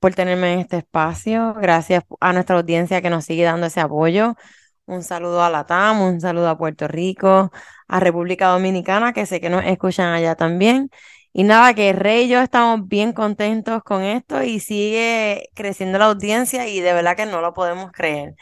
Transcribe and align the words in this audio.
por 0.00 0.14
tenerme 0.14 0.54
en 0.54 0.60
este 0.60 0.78
espacio. 0.78 1.54
Gracias 1.54 2.04
a 2.20 2.32
nuestra 2.32 2.56
audiencia 2.56 3.02
que 3.02 3.10
nos 3.10 3.24
sigue 3.24 3.44
dando 3.44 3.66
ese 3.66 3.80
apoyo. 3.80 4.34
Un 4.86 5.04
saludo 5.04 5.44
a 5.44 5.50
la 5.50 5.66
TAM, 5.66 6.00
un 6.02 6.20
saludo 6.20 6.48
a 6.48 6.58
Puerto 6.58 6.88
Rico, 6.88 7.52
a 7.86 8.00
República 8.00 8.48
Dominicana, 8.48 9.12
que 9.12 9.26
sé 9.26 9.40
que 9.40 9.50
nos 9.50 9.64
escuchan 9.64 10.12
allá 10.12 10.34
también. 10.34 10.90
Y 11.32 11.44
nada, 11.44 11.74
que 11.74 11.92
Rey 11.92 12.24
y 12.24 12.28
yo 12.28 12.40
estamos 12.40 12.88
bien 12.88 13.12
contentos 13.12 13.84
con 13.84 14.02
esto 14.02 14.42
y 14.42 14.58
sigue 14.58 15.48
creciendo 15.54 15.98
la 15.98 16.06
audiencia 16.06 16.66
y 16.66 16.80
de 16.80 16.92
verdad 16.92 17.16
que 17.16 17.26
no 17.26 17.40
lo 17.40 17.54
podemos 17.54 17.92
creer. 17.92 18.34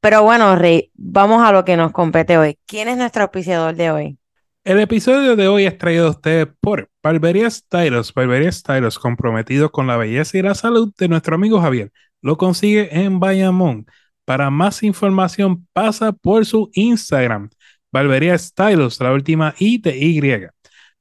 Pero 0.00 0.22
bueno, 0.22 0.54
Rey, 0.54 0.92
vamos 0.94 1.42
a 1.42 1.50
lo 1.50 1.64
que 1.64 1.76
nos 1.76 1.90
compete 1.90 2.38
hoy. 2.38 2.58
¿Quién 2.66 2.88
es 2.88 2.96
nuestro 2.96 3.24
auspiciador 3.24 3.74
de 3.74 3.90
hoy? 3.90 4.18
El 4.66 4.80
episodio 4.80 5.36
de 5.36 5.46
hoy 5.46 5.64
es 5.64 5.78
traído 5.78 6.08
a 6.08 6.10
ustedes 6.10 6.48
por 6.60 6.90
Barbería 7.00 7.48
Stylos. 7.48 8.12
Barbería 8.12 8.50
Stylos, 8.50 8.98
comprometido 8.98 9.70
con 9.70 9.86
la 9.86 9.96
belleza 9.96 10.38
y 10.38 10.42
la 10.42 10.56
salud 10.56 10.92
de 10.98 11.06
nuestro 11.06 11.36
amigo 11.36 11.60
Javier. 11.60 11.92
Lo 12.20 12.36
consigue 12.36 12.88
en 12.90 13.20
Bayamón. 13.20 13.86
Para 14.24 14.50
más 14.50 14.82
información, 14.82 15.68
pasa 15.72 16.10
por 16.10 16.44
su 16.46 16.68
Instagram. 16.74 17.48
Barbería 17.92 18.36
Stylos, 18.36 18.98
la 19.00 19.12
última 19.12 19.54
I 19.60 19.78
de. 19.78 20.50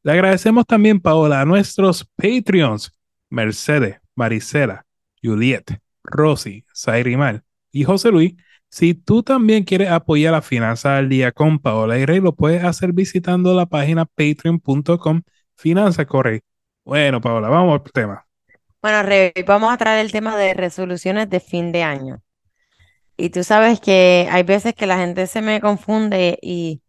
Le 0.03 0.11
agradecemos 0.11 0.67
también, 0.67 0.99
Paola, 0.99 1.41
a 1.41 1.45
nuestros 1.45 2.07
Patreons, 2.17 2.91
Mercedes, 3.31 3.97
Maricela, 4.13 4.85
Juliet, 5.23 5.79
Rosy, 6.03 6.63
Mal 7.17 7.43
y 7.71 7.83
José 7.83 8.11
Luis. 8.11 8.35
Si 8.75 8.93
tú 8.93 9.23
también 9.23 9.63
quieres 9.63 9.89
apoyar 9.89 10.33
la 10.33 10.41
finanza 10.41 10.97
al 10.97 11.07
día 11.07 11.31
con 11.31 11.59
Paola 11.59 11.97
y 11.97 12.05
Rey, 12.05 12.19
lo 12.19 12.35
puedes 12.35 12.61
hacer 12.61 12.91
visitando 12.91 13.53
la 13.53 13.67
página 13.67 14.03
patreon.com 14.03 15.21
Finanza 15.55 16.05
Correy. 16.05 16.41
Bueno, 16.83 17.21
Paola, 17.21 17.47
vamos 17.47 17.79
al 17.79 17.91
tema. 17.93 18.27
Bueno, 18.81 19.01
Rey, 19.03 19.31
vamos 19.47 19.71
a 19.71 19.77
traer 19.77 20.05
el 20.05 20.11
tema 20.11 20.35
de 20.35 20.53
resoluciones 20.53 21.29
de 21.29 21.39
fin 21.39 21.71
de 21.71 21.83
año. 21.83 22.21
Y 23.15 23.29
tú 23.29 23.45
sabes 23.45 23.79
que 23.79 24.27
hay 24.29 24.43
veces 24.43 24.73
que 24.73 24.87
la 24.87 24.97
gente 24.97 25.25
se 25.27 25.41
me 25.41 25.61
confunde 25.61 26.37
y 26.41 26.81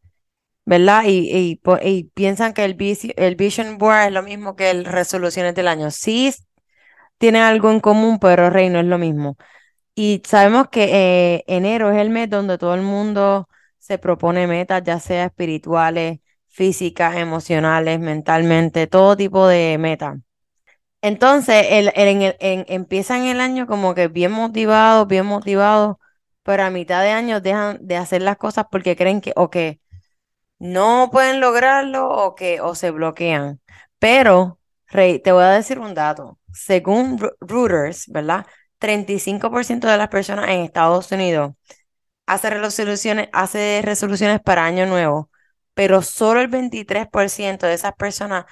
¿verdad? 0.64 1.04
Y, 1.06 1.60
y, 1.84 2.04
piensan 2.14 2.52
que 2.52 2.64
el, 2.64 2.74
Vision 2.74 3.78
Board 3.78 4.08
es 4.08 4.12
lo 4.12 4.24
mismo 4.24 4.56
que 4.56 4.70
el 4.72 4.86
resoluciones 4.86 5.54
del 5.54 5.68
año. 5.68 5.92
Sí, 5.92 6.34
tiene 7.18 7.38
algo 7.42 7.70
en 7.70 7.78
común, 7.78 8.18
pero 8.18 8.50
Rey 8.50 8.70
no 8.70 8.80
es 8.80 8.86
lo 8.86 8.98
mismo. 8.98 9.36
Y 9.98 10.22
sabemos 10.26 10.68
que 10.70 11.36
eh, 11.38 11.44
enero 11.46 11.90
es 11.90 11.98
el 11.98 12.10
mes 12.10 12.28
donde 12.30 12.58
todo 12.58 12.74
el 12.74 12.82
mundo 12.82 13.48
se 13.78 13.98
propone 13.98 14.46
metas, 14.46 14.82
ya 14.84 15.00
sea 15.00 15.24
espirituales, 15.26 16.20
físicas, 16.48 17.16
emocionales, 17.16 17.98
mentalmente, 18.00 18.86
todo 18.88 19.16
tipo 19.16 19.46
de 19.48 19.78
metas. 19.78 20.18
Entonces, 21.02 21.66
el, 21.70 21.92
en 21.96 22.64
empiezan 22.68 23.24
el 23.24 23.40
año 23.40 23.66
como 23.66 23.94
que 23.94 24.08
bien 24.08 24.32
motivados, 24.32 25.08
bien 25.08 25.26
motivados, 25.26 25.96
pero 26.42 26.64
a 26.64 26.70
mitad 26.70 27.02
de 27.02 27.10
año 27.10 27.40
dejan 27.40 27.78
de 27.82 27.96
hacer 27.96 28.22
las 28.22 28.36
cosas 28.38 28.66
porque 28.70 28.96
creen 28.96 29.20
que, 29.20 29.32
o 29.36 29.50
que 29.50 29.80
no 30.58 31.10
pueden 31.12 31.40
lograrlo 31.40 32.08
o 32.08 32.34
que 32.34 32.60
o 32.60 32.74
se 32.74 32.90
bloquean. 32.90 33.60
Pero, 33.98 34.60
Rey, 34.88 35.20
te 35.20 35.32
voy 35.32 35.44
a 35.44 35.50
decir 35.50 35.78
un 35.78 35.94
dato. 35.94 36.38
Según 36.52 37.18
Reuters, 37.40 38.06
¿verdad? 38.08 38.46
35% 38.78 39.88
de 39.88 39.96
las 39.96 40.08
personas 40.08 40.48
en 40.50 40.60
Estados 40.60 41.10
Unidos 41.12 41.54
hace 42.26 42.50
resoluciones, 42.50 43.28
hace 43.32 43.82
resoluciones 43.84 44.40
para 44.40 44.64
año 44.64 44.86
nuevo, 44.86 45.30
pero 45.74 46.02
solo 46.02 46.40
el 46.40 46.48
23% 46.48 47.66
de 47.66 47.74
esas 47.74 47.94
personas 47.94 48.46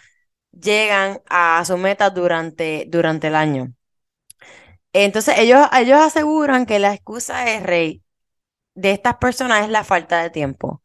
llegan 0.52 1.20
a 1.28 1.64
su 1.64 1.76
meta 1.78 2.10
durante, 2.10 2.86
durante 2.88 3.28
el 3.28 3.34
año. 3.34 3.72
Entonces, 4.92 5.38
ellos, 5.38 5.66
ellos 5.72 5.98
aseguran 6.00 6.66
que 6.66 6.78
la 6.78 6.94
excusa 6.94 7.50
es, 7.52 7.62
Rey, 7.64 8.02
de 8.74 8.92
estas 8.92 9.16
personas 9.16 9.64
es 9.64 9.70
la 9.70 9.84
falta 9.84 10.22
de 10.22 10.30
tiempo. 10.30 10.82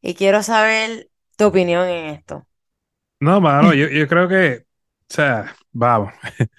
Y 0.00 0.14
quiero 0.14 0.42
saber 0.42 1.10
tu 1.36 1.46
opinión 1.46 1.86
en 1.88 2.06
esto. 2.06 2.46
No, 3.20 3.40
mano, 3.40 3.74
yo, 3.74 3.88
yo 3.88 4.08
creo 4.08 4.28
que, 4.28 4.64
o 5.10 5.14
sea, 5.14 5.54
vamos, 5.72 6.12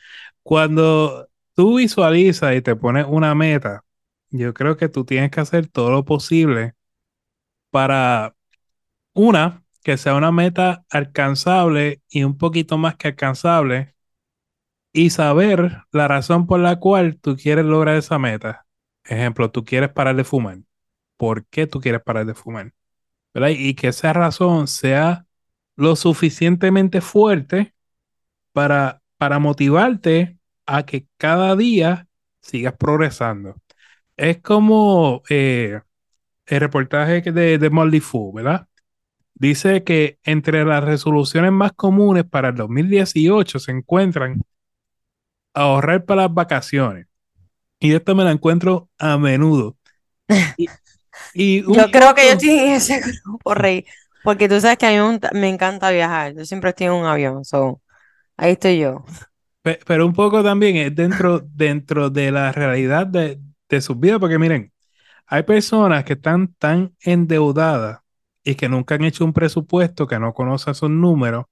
cuando 0.44 1.28
tú 1.56 1.78
visualizas 1.78 2.56
y 2.56 2.62
te 2.62 2.75
pones 2.75 3.06
una 3.07 3.35
meta, 3.35 3.84
yo 4.29 4.53
creo 4.53 4.78
que 4.78 4.89
tú 4.89 5.06
tienes 5.06 5.31
que 5.31 5.41
hacer 5.41 5.67
todo 5.67 5.91
lo 5.91 6.06
posible 6.06 6.73
para, 7.69 8.35
una, 9.13 9.63
que 9.84 9.97
sea 9.97 10.16
una 10.16 10.31
meta 10.31 10.85
alcanzable 10.89 12.01
y 12.09 12.23
un 12.23 12.38
poquito 12.38 12.78
más 12.78 12.95
que 12.95 13.09
alcanzable, 13.09 13.95
y 14.94 15.09
saber 15.12 15.84
la 15.91 16.07
razón 16.07 16.47
por 16.47 16.59
la 16.59 16.78
cual 16.79 17.17
tú 17.19 17.38
quieres 17.38 17.66
lograr 17.66 17.95
esa 17.95 18.19
meta. 18.19 18.66
Ejemplo, 19.06 19.51
tú 19.51 19.63
quieres 19.63 19.89
parar 19.89 20.16
de 20.16 20.23
fumar. 20.23 20.59
¿Por 21.18 21.45
qué 21.45 21.68
tú 21.68 21.79
quieres 21.79 22.01
parar 22.01 22.25
de 22.25 22.33
fumar? 22.35 22.73
Y 23.33 23.75
que 23.75 23.89
esa 23.89 24.13
razón 24.13 24.68
sea 24.68 25.25
lo 25.75 25.95
suficientemente 25.95 27.01
fuerte 27.01 27.73
para, 28.53 29.01
para 29.18 29.39
motivarte 29.39 30.38
a 30.71 30.85
que 30.85 31.05
cada 31.17 31.55
día 31.57 32.07
sigas 32.39 32.73
progresando. 32.77 33.55
Es 34.15 34.41
como 34.41 35.21
eh, 35.29 35.81
el 36.45 36.59
reportaje 36.59 37.21
de, 37.21 37.57
de 37.57 37.69
Molly 37.69 37.99
Fu, 37.99 38.31
¿verdad? 38.31 38.67
Dice 39.33 39.83
que 39.83 40.17
entre 40.23 40.63
las 40.63 40.83
resoluciones 40.83 41.51
más 41.51 41.73
comunes 41.73 42.23
para 42.23 42.49
el 42.49 42.55
2018 42.55 43.59
se 43.59 43.71
encuentran 43.71 44.43
ahorrar 45.53 46.05
para 46.05 46.23
las 46.23 46.33
vacaciones. 46.33 47.07
Y 47.79 47.93
esto 47.93 48.15
me 48.15 48.23
lo 48.23 48.29
encuentro 48.29 48.89
a 48.97 49.17
menudo. 49.17 49.75
yo 51.35 51.91
creo 51.91 52.15
que 52.15 52.27
yo 52.27 52.31
estoy 52.33 52.49
en 52.49 52.71
ese 52.73 53.01
grupo, 53.01 53.53
Rey, 53.55 53.85
porque 54.23 54.47
tú 54.47 54.61
sabes 54.61 54.77
que 54.77 54.85
a 54.85 54.91
mí 54.91 55.19
me 55.33 55.49
encanta 55.49 55.91
viajar. 55.91 56.33
Yo 56.33 56.45
siempre 56.45 56.69
estoy 56.69 56.88
en 56.88 56.93
un 56.93 57.05
avión, 57.05 57.43
so, 57.43 57.81
ahí 58.38 58.53
estoy 58.53 58.79
yo. 58.79 59.03
Pero 59.63 60.05
un 60.05 60.13
poco 60.13 60.44
también 60.44 60.75
es 60.77 60.95
dentro, 60.95 61.39
dentro 61.39 62.09
de 62.09 62.31
la 62.31 62.51
realidad 62.51 63.05
de, 63.07 63.39
de 63.69 63.81
sus 63.81 63.99
vidas, 63.99 64.19
porque 64.19 64.39
miren, 64.39 64.73
hay 65.27 65.44
personas 65.44 66.03
que 66.05 66.13
están 66.13 66.53
tan 66.55 66.95
endeudadas 67.01 68.01
y 68.44 68.55
que 68.55 68.69
nunca 68.69 68.95
han 68.95 69.03
hecho 69.03 69.25
un 69.25 69.33
presupuesto, 69.33 70.07
que 70.07 70.19
no 70.19 70.33
conocen 70.33 70.75
sus 70.75 70.89
números, 70.89 71.45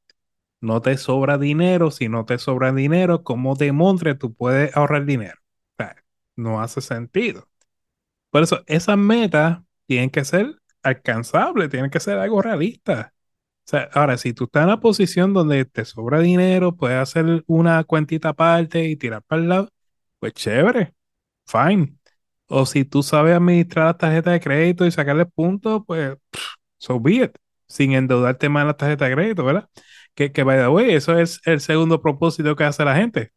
no 0.61 0.81
te 0.81 0.97
sobra 0.97 1.37
dinero, 1.37 1.91
si 1.91 2.09
no 2.09 2.25
te 2.25 2.39
sobra 2.39 2.73
dinero, 2.73 3.23
¿cómo 3.23 3.55
demontre 3.55 4.15
tú 4.15 4.33
puedes 4.33 4.75
ahorrar 4.75 5.05
dinero? 5.05 5.37
no 6.35 6.61
hace 6.61 6.81
sentido. 6.81 7.47
Por 8.31 8.43
eso, 8.43 8.63
esas 8.67 8.97
metas 8.97 9.59
tienen 9.87 10.09
que 10.09 10.25
ser 10.25 10.55
alcanzables, 10.83 11.69
tienen 11.69 11.91
que 11.91 11.99
ser 11.99 12.17
algo 12.19 12.41
realista. 12.41 13.13
Sea, 13.69 13.87
ahora, 13.93 14.17
si 14.17 14.33
tú 14.33 14.45
estás 14.45 14.63
en 14.63 14.69
una 14.69 14.79
posición 14.79 15.31
donde 15.31 15.63
te 15.63 15.85
sobra 15.85 16.21
dinero, 16.21 16.75
puedes 16.75 16.97
hacer 16.97 17.43
una 17.45 17.83
cuentita 17.83 18.29
aparte 18.29 18.83
y 18.85 18.95
tirar 18.95 19.21
para 19.21 19.43
el 19.43 19.47
lado, 19.47 19.69
pues 20.17 20.33
chévere, 20.33 20.95
fine. 21.45 21.93
O 22.47 22.65
si 22.65 22.83
tú 22.83 23.03
sabes 23.03 23.35
administrar 23.35 23.85
la 23.85 23.93
tarjeta 23.95 24.31
de 24.31 24.39
crédito 24.39 24.87
y 24.87 24.91
sacarle 24.91 25.27
puntos, 25.27 25.83
pues, 25.85 26.17
so 26.79 26.99
be 26.99 27.17
it, 27.25 27.37
sin 27.67 27.93
endeudarte 27.93 28.49
más 28.49 28.61
en 28.61 28.67
la 28.69 28.73
tarjeta 28.73 29.05
de 29.05 29.13
crédito, 29.13 29.45
¿verdad? 29.45 29.69
Que, 30.15 30.31
que 30.31 30.43
by 30.43 30.57
the 30.57 30.67
way, 30.69 30.91
eso 30.95 31.19
es 31.19 31.39
el 31.45 31.61
segundo 31.61 32.01
propósito 32.01 32.55
que 32.55 32.63
hace 32.63 32.83
la 32.83 32.95
gente, 32.95 33.33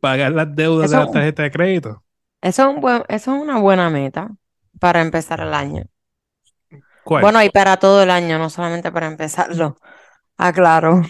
pagar 0.00 0.32
las 0.32 0.52
deudas 0.52 0.90
de 0.90 0.96
la 0.96 1.08
tarjeta 1.08 1.44
de 1.44 1.52
crédito. 1.52 2.02
Eso 2.42 2.68
es, 2.68 2.74
un 2.74 2.80
buen, 2.80 3.04
eso 3.08 3.36
es 3.36 3.40
una 3.40 3.60
buena 3.60 3.88
meta 3.88 4.34
para 4.80 5.00
empezar 5.00 5.38
el 5.38 5.54
año. 5.54 5.84
Bueno, 7.04 7.42
y 7.42 7.50
para 7.50 7.76
todo 7.76 8.02
el 8.02 8.10
año, 8.10 8.38
no 8.38 8.50
solamente 8.50 8.90
para 8.90 9.06
empezarlo. 9.06 9.76
Aclaro. 10.36 11.02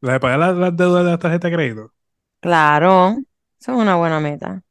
¿La 0.00 0.14
de 0.14 0.20
pagar 0.20 0.38
las, 0.38 0.76
deudas 0.76 1.04
de 1.04 1.10
la 1.10 1.18
tarjeta 1.18 1.48
de 1.48 1.54
crédito? 1.54 1.92
Claro, 2.40 3.16
eso 3.58 3.72
es 3.72 3.78
una 3.78 3.96
buena 3.96 4.20
meta. 4.20 4.62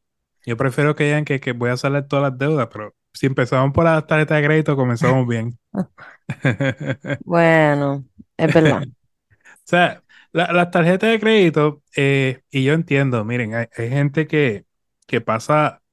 Yo 0.45 0.57
prefiero 0.57 0.95
que 0.95 1.05
digan 1.05 1.25
que, 1.25 1.39
que 1.39 1.53
voy 1.53 1.69
a 1.69 1.77
salir 1.77 2.03
todas 2.03 2.31
las 2.31 2.37
deudas, 2.37 2.67
pero 2.71 2.93
si 3.13 3.27
empezamos 3.27 3.71
por 3.73 3.85
la 3.85 4.05
tarjeta 4.05 4.35
de 4.35 4.45
crédito, 4.45 4.75
comenzamos 4.75 5.27
bien. 5.27 5.57
bueno, 7.23 8.03
es 8.37 8.53
verdad. 8.53 8.83
o 8.83 9.61
sea, 9.63 10.03
las 10.31 10.71
tarjetas 10.71 11.09
de 11.09 11.19
crédito, 11.19 11.81
eh, 11.95 12.41
y 12.51 12.63
yo 12.63 12.73
entiendo, 12.73 13.23
miren, 13.23 13.55
hay, 13.55 13.67
hay 13.77 13.89
gente 13.89 14.27
que, 14.27 14.65
que 15.07 15.21
pasa 15.21 15.83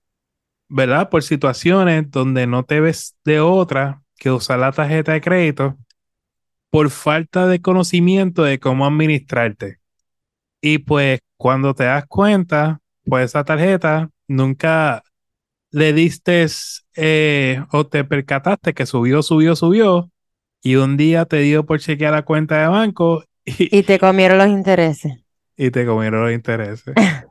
¿verdad? 0.71 1.11
Por 1.11 1.23
situaciones 1.23 2.11
donde 2.11 2.47
no 2.47 2.65
te 2.65 2.81
ves 2.81 3.17
de 3.25 3.41
otra 3.41 4.00
que 4.21 4.31
usar 4.31 4.59
la 4.59 4.71
tarjeta 4.71 5.13
de 5.13 5.23
crédito 5.23 5.79
por 6.69 6.91
falta 6.91 7.47
de 7.47 7.63
conocimiento 7.63 8.45
de 8.45 8.61
cómo 8.61 8.87
administrarte. 8.87 9.79
Y 10.61 10.79
pues 10.79 11.21
cuando 11.39 11.75
te 11.75 11.85
das 11.85 12.05
cuenta, 12.07 12.81
pues 13.05 13.25
esa 13.25 13.45
tarjeta 13.45 14.11
nunca 14.29 15.03
le 15.71 15.95
diste 15.95 16.47
eh, 16.97 17.65
o 17.73 17.87
te 17.87 18.05
percataste 18.05 18.75
que 18.75 18.85
subió, 18.85 19.23
subió, 19.23 19.57
subió 19.57 20.11
y 20.63 20.77
un 20.77 20.99
día 20.99 21.25
te 21.25 21.39
dio 21.39 21.65
por 21.65 21.81
chequear 21.81 22.13
la 22.13 22.23
cuenta 22.23 22.61
de 22.61 22.69
banco 22.69 23.25
y, 23.47 23.75
Y 23.79 23.83
te 23.85 23.99
comieron 23.99 24.37
los 24.37 24.49
intereses. 24.49 25.15
y 25.57 25.71
te 25.71 25.87
comieron 25.87 26.25
los 26.25 26.33
intereses. 26.33 26.95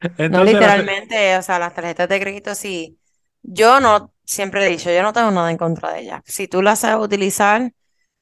No 0.02 0.08
Entonces, 0.16 0.54
literalmente, 0.54 1.36
o 1.36 1.42
sea, 1.42 1.58
las 1.58 1.74
tarjetas 1.74 2.08
de 2.08 2.18
crédito 2.18 2.54
sí. 2.54 2.98
Yo 3.42 3.80
no, 3.80 4.14
siempre 4.30 4.66
he 4.66 4.70
dicho, 4.70 4.90
yo 4.92 5.02
no 5.02 5.12
tengo 5.12 5.30
nada 5.30 5.50
en 5.50 5.56
contra 5.58 5.92
de 5.92 6.00
ellas. 6.02 6.22
Si 6.26 6.48
tú 6.48 6.62
las 6.62 6.80
sabes 6.80 7.04
utilizar, 7.04 7.72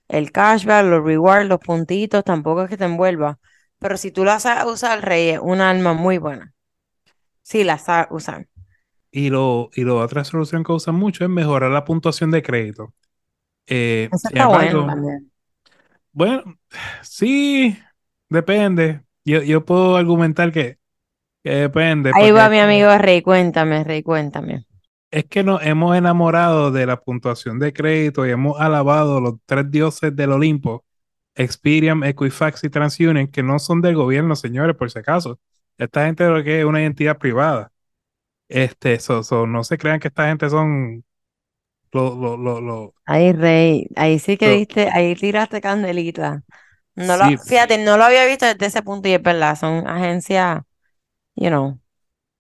el 0.09 0.33
cashback, 0.33 0.87
los 0.87 1.05
rewards, 1.05 1.49
los 1.49 1.61
puntitos, 1.61 2.25
tampoco 2.25 2.65
es 2.65 2.71
que 2.71 2.77
te 2.79 2.87
envuelva. 2.87 3.39
Pero 3.79 3.97
si 3.99 4.13
tú 4.13 4.25
las 4.25 4.45
sabes 4.45 4.67
usar, 4.73 5.05
Rey, 5.05 5.31
es 5.31 5.41
un 5.43 5.61
alma 5.61 5.95
muy 5.95 6.19
buena. 6.19 6.55
Sí, 7.43 7.65
las 7.65 7.85
sabes 7.85 8.09
usar. 8.13 8.49
y 9.11 9.31
lo, 9.31 9.71
y 9.75 9.83
lo 9.83 10.01
otra 10.01 10.25
solución 10.25 10.65
que 10.65 10.73
usan 10.73 10.95
mucho 10.95 11.25
es 11.25 11.31
mejorar 11.31 11.71
la 11.71 11.85
puntuación 11.85 12.31
de 12.31 12.43
crédito. 12.43 12.95
Eh, 13.67 14.13
Eso 14.13 14.29
sin 14.29 14.29
está 14.29 14.47
bueno 14.49 14.85
también. 14.85 15.31
bueno, 16.13 16.59
sí, 17.03 17.79
depende. 18.29 19.03
Yo, 19.25 19.43
yo 19.43 19.65
puedo 19.65 19.97
argumentar 19.97 20.53
que, 20.53 20.79
que 21.45 21.51
depende, 21.53 22.15
Ahí 22.17 22.31
va 22.33 22.51
mi 22.51 22.59
amigo 22.59 22.99
Rey, 22.99 23.23
cuéntame, 23.23 23.83
Rey, 23.83 24.03
cuéntame. 24.03 24.67
Es 25.11 25.25
que 25.27 25.43
nos 25.43 25.63
hemos 25.65 25.97
enamorado 25.97 26.71
de 26.71 26.85
la 26.87 27.01
puntuación 27.01 27.59
de 27.59 27.73
crédito 27.73 28.27
y 28.27 28.31
hemos 28.31 28.61
alabado 28.61 29.21
los 29.21 29.35
tres 29.47 29.71
dioses 29.71 30.15
del 30.15 30.33
Olimpo, 30.33 30.85
Experian, 31.35 32.05
Equifax 32.05 32.65
y 32.65 32.71
TransUnion, 32.71 33.29
que 33.29 33.43
no 33.43 33.59
son 33.59 33.81
del 33.81 33.95
gobierno, 33.97 34.37
señores, 34.37 34.77
por 34.77 34.91
si 34.91 34.99
acaso. 34.99 35.41
Esta 35.79 36.05
gente 36.07 36.29
lo 36.29 36.43
que 36.45 36.61
es 36.61 36.65
una 36.67 36.85
entidad 36.85 37.17
privada. 37.19 37.73
Este, 38.49 39.01
so- 39.01 39.23
so, 39.25 39.47
no 39.47 39.65
se 39.65 39.79
crean 39.79 40.01
que 40.01 40.09
esta 40.09 40.29
gente 40.29 40.51
son 40.51 41.05
lo, 41.93 42.15
lo, 42.17 42.37
lo, 42.39 42.61
lo- 42.63 42.95
Ahí, 43.07 43.33
Rey, 43.33 43.87
ahí 43.97 44.19
sí 44.19 44.37
que 44.37 44.51
diste, 44.51 44.91
ahí 44.93 45.15
tiraste 45.17 45.61
candelita. 45.63 46.45
No 46.95 47.17
lo, 47.17 47.27
fíjate, 47.47 47.79
no 47.79 47.97
lo 47.97 48.05
había 48.05 48.27
visto 48.27 48.47
desde 48.47 48.67
ese 48.67 48.83
punto 48.83 49.09
y 49.09 49.15
es 49.15 49.23
verdad, 49.23 49.57
son 49.57 49.87
agencias, 49.89 50.63
you 51.37 51.49
know. 51.49 51.81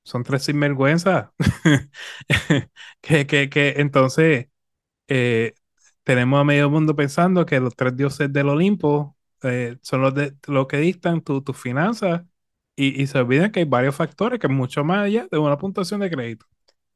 Son 0.08 0.24
tres 0.24 0.44
sinvergüenzas. 0.44 1.30
que, 3.00 3.26
que, 3.26 3.50
que 3.50 3.74
entonces 3.78 4.48
eh, 5.08 5.54
tenemos 6.04 6.40
a 6.40 6.44
medio 6.44 6.70
mundo 6.70 6.96
pensando 6.96 7.46
que 7.46 7.60
los 7.60 7.76
tres 7.76 7.96
dioses 7.96 8.32
del 8.32 8.48
Olimpo 8.50 9.16
eh, 9.42 9.78
son 9.82 10.02
los, 10.02 10.14
de, 10.14 10.34
los 10.48 10.66
que 10.68 10.78
dictan 10.78 11.22
tu- 11.22 11.42
tus 11.42 11.56
finanzas 11.58 12.22
y, 12.76 13.06
se 13.08 13.18
olvidan 13.18 13.50
que 13.52 13.60
hay 13.60 13.66
varios 13.66 13.96
factores 13.96 14.38
que 14.40 14.46
es 14.46 14.52
mucho 14.52 14.84
más 14.84 15.06
allá 15.06 15.26
de 15.30 15.38
una 15.38 15.58
puntuación 15.58 16.00
de 16.00 16.10
crédito. 16.10 16.46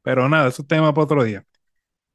Pero 0.01 0.29
nada, 0.29 0.49
eso 0.49 0.61
es 0.63 0.67
tema 0.67 0.93
para 0.93 1.05
otro 1.05 1.23
día. 1.23 1.45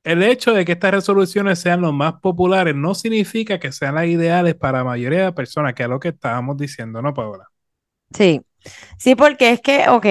El 0.04 0.22
hecho 0.24 0.52
de 0.54 0.64
que 0.64 0.72
estas 0.72 0.92
resoluciones 0.92 1.60
sean 1.60 1.80
los 1.82 1.92
más 1.94 2.14
populares 2.20 2.74
no 2.74 2.94
significa 2.94 3.58
que 3.60 3.72
sean 3.72 3.96
las 3.96 4.06
ideales 4.06 4.54
para 4.56 4.78
la 4.78 4.84
mayoría 4.84 5.26
de 5.26 5.32
personas, 5.32 5.74
que 5.74 5.84
es 5.84 5.88
lo 5.88 6.00
que 6.00 6.08
estábamos 6.08 6.56
diciendo, 6.56 7.02
¿no, 7.02 7.14
Paola? 7.14 7.48
Sí, 8.14 8.40
sí, 8.98 9.14
porque 9.16 9.52
es 9.52 9.60
que, 9.60 9.88
ok, 9.88 10.06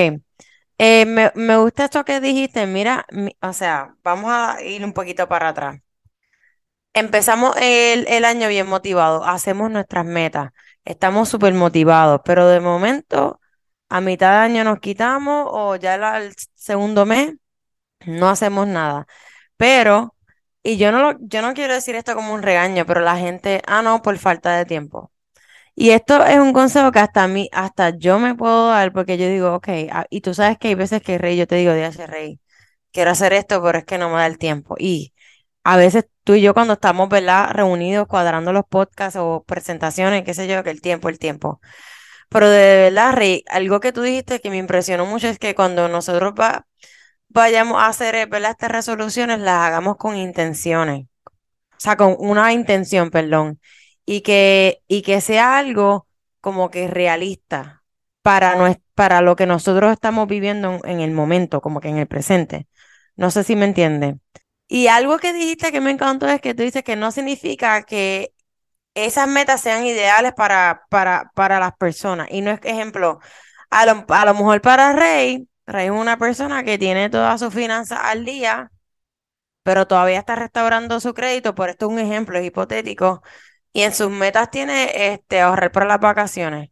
eh, 0.77 1.05
me, 1.05 1.31
me 1.35 1.57
gusta 1.57 1.85
esto 1.85 2.05
que 2.05 2.19
dijiste, 2.21 2.65
mira, 2.67 3.05
mi- 3.11 3.35
o 3.41 3.53
sea, 3.53 3.95
vamos 4.03 4.31
a 4.33 4.61
ir 4.63 4.83
un 4.85 4.93
poquito 4.93 5.27
para 5.27 5.49
atrás. 5.49 5.81
Empezamos 6.93 7.55
el, 7.61 8.07
el 8.07 8.25
año 8.25 8.47
bien 8.49 8.67
motivados, 8.67 9.23
hacemos 9.27 9.69
nuestras 9.69 10.03
metas, 10.05 10.51
estamos 10.83 11.29
súper 11.29 11.53
motivados, 11.53 12.21
pero 12.25 12.47
de 12.47 12.59
momento, 12.59 13.39
a 13.89 14.01
mitad 14.01 14.31
de 14.31 14.37
año 14.45 14.63
nos 14.63 14.79
quitamos 14.79 15.47
o 15.51 15.75
ya 15.75 15.95
el, 15.95 16.23
el 16.23 16.33
segundo 16.55 17.05
mes, 17.05 17.35
no 18.07 18.29
hacemos 18.29 18.67
nada. 18.67 19.07
Pero, 19.57 20.15
y 20.63 20.77
yo 20.77 20.91
no 20.93 21.01
lo, 21.13 21.19
yo 21.21 21.41
no 21.43 21.53
quiero 21.55 21.73
decir 21.75 21.95
esto 21.95 22.15
como 22.15 22.33
un 22.33 22.43
regaño, 22.43 22.85
pero 22.87 23.01
la 23.01 23.17
gente, 23.17 23.61
ah, 23.67 23.81
no, 23.83 24.01
por 24.03 24.17
falta 24.19 24.57
de 24.57 24.65
tiempo. 24.65 25.11
Y 25.79 25.91
esto 25.91 26.25
es 26.25 26.39
un 26.39 26.53
consejo 26.53 26.91
que 26.91 26.97
hasta 26.99 27.23
a 27.23 27.27
mí, 27.27 27.49
hasta 27.53 27.91
yo 27.91 28.17
me 28.19 28.33
puedo 28.35 28.69
dar, 28.69 28.91
porque 28.93 29.17
yo 29.17 29.27
digo, 29.29 29.53
ok, 29.55 29.67
ah, 29.91 30.07
y 30.09 30.21
tú 30.21 30.33
sabes 30.33 30.57
que 30.57 30.69
hay 30.69 30.75
veces 30.75 31.03
que 31.03 31.19
Rey, 31.19 31.37
yo 31.37 31.45
te 31.47 31.55
digo, 31.55 31.71
hace 31.71 32.07
Rey, 32.07 32.39
quiero 32.91 33.11
hacer 33.11 33.33
esto, 33.33 33.61
pero 33.63 33.79
es 33.79 33.85
que 33.85 33.97
no 33.99 34.09
me 34.09 34.15
da 34.15 34.25
el 34.27 34.39
tiempo. 34.39 34.75
Y 34.79 35.13
a 35.63 35.77
veces 35.77 36.07
tú 36.23 36.33
y 36.35 36.41
yo 36.41 36.53
cuando 36.55 36.73
estamos, 36.73 37.09
¿verdad? 37.09 37.51
Reunidos, 37.51 38.07
cuadrando 38.07 38.53
los 38.53 38.65
podcasts 38.67 39.19
o 39.21 39.43
presentaciones, 39.47 40.23
qué 40.23 40.33
sé 40.33 40.47
yo, 40.47 40.63
que 40.63 40.71
el 40.71 40.81
tiempo, 40.81 41.09
el 41.09 41.19
tiempo. 41.19 41.61
Pero 42.29 42.49
de 42.49 42.77
verdad, 42.91 43.13
Rey, 43.13 43.43
algo 43.49 43.79
que 43.79 43.93
tú 43.93 44.01
dijiste 44.01 44.39
que 44.41 44.49
me 44.49 44.57
impresionó 44.57 45.05
mucho 45.05 45.27
es 45.27 45.39
que 45.39 45.55
cuando 45.55 45.89
nosotros 45.89 46.33
va, 46.39 46.67
vayamos 47.29 47.81
a 47.81 47.87
hacer. 47.87 48.15
Estas 48.15 48.71
resoluciones, 48.71 49.39
las 49.39 49.57
hagamos 49.67 49.97
con 49.97 50.15
intenciones. 50.17 51.07
O 51.27 51.79
sea, 51.79 51.95
con 51.97 52.15
una 52.19 52.53
intención, 52.53 53.11
perdón. 53.11 53.59
Y 54.07 54.21
que, 54.21 54.81
y 54.87 55.03
que 55.03 55.21
sea 55.21 55.57
algo 55.57 56.07
como 56.41 56.71
que 56.71 56.87
realista 56.87 57.83
para, 58.21 58.79
para 58.95 59.21
lo 59.21 59.35
que 59.35 59.45
nosotros 59.45 59.91
estamos 59.91 60.27
viviendo 60.27 60.79
en, 60.85 61.01
el 61.01 61.11
momento, 61.11 61.61
como 61.61 61.79
que 61.81 61.89
en 61.89 61.97
el 61.97 62.07
presente. 62.07 62.67
No 63.15 63.31
sé 63.31 63.43
si 63.43 63.55
me 63.55 63.65
entiendes. 63.65 64.15
Y 64.67 64.87
algo 64.87 65.17
que 65.17 65.33
dijiste 65.33 65.71
que 65.71 65.81
me 65.81 65.91
encantó 65.91 66.27
es 66.27 66.41
que 66.41 66.53
tú 66.53 66.63
dices 66.63 66.83
que 66.83 66.95
no 66.95 67.11
significa 67.11 67.83
que 67.83 68.33
esas 68.95 69.27
metas 69.27 69.61
sean 69.61 69.85
ideales 69.85 70.33
para, 70.33 70.85
para, 70.89 71.31
para 71.35 71.59
las 71.59 71.75
personas. 71.77 72.27
Y 72.31 72.41
no 72.41 72.51
es 72.51 72.59
que, 72.59 72.69
ejemplo, 72.69 73.19
a 73.69 73.85
lo, 73.85 74.05
a 74.09 74.25
lo 74.25 74.33
mejor 74.33 74.61
para 74.61 74.93
Rey, 74.93 75.47
Rey 75.65 75.85
es 75.87 75.91
una 75.91 76.17
persona 76.17 76.63
que 76.63 76.77
tiene 76.77 77.09
todas 77.09 77.39
sus 77.39 77.53
finanzas 77.53 77.99
al 78.03 78.25
día, 78.25 78.71
pero 79.63 79.87
todavía 79.87 80.19
está 80.19 80.35
restaurando 80.35 80.99
su 80.99 81.13
crédito, 81.13 81.55
por 81.55 81.69
esto 81.69 81.87
es 81.87 81.91
un 81.93 81.99
ejemplo, 81.99 82.37
es 82.39 82.45
hipotético, 82.45 83.21
y 83.73 83.83
en 83.83 83.93
sus 83.93 84.09
metas 84.09 84.51
tiene 84.51 85.13
este, 85.13 85.41
ahorrar 85.41 85.71
para 85.71 85.85
las 85.85 85.99
vacaciones. 85.99 86.69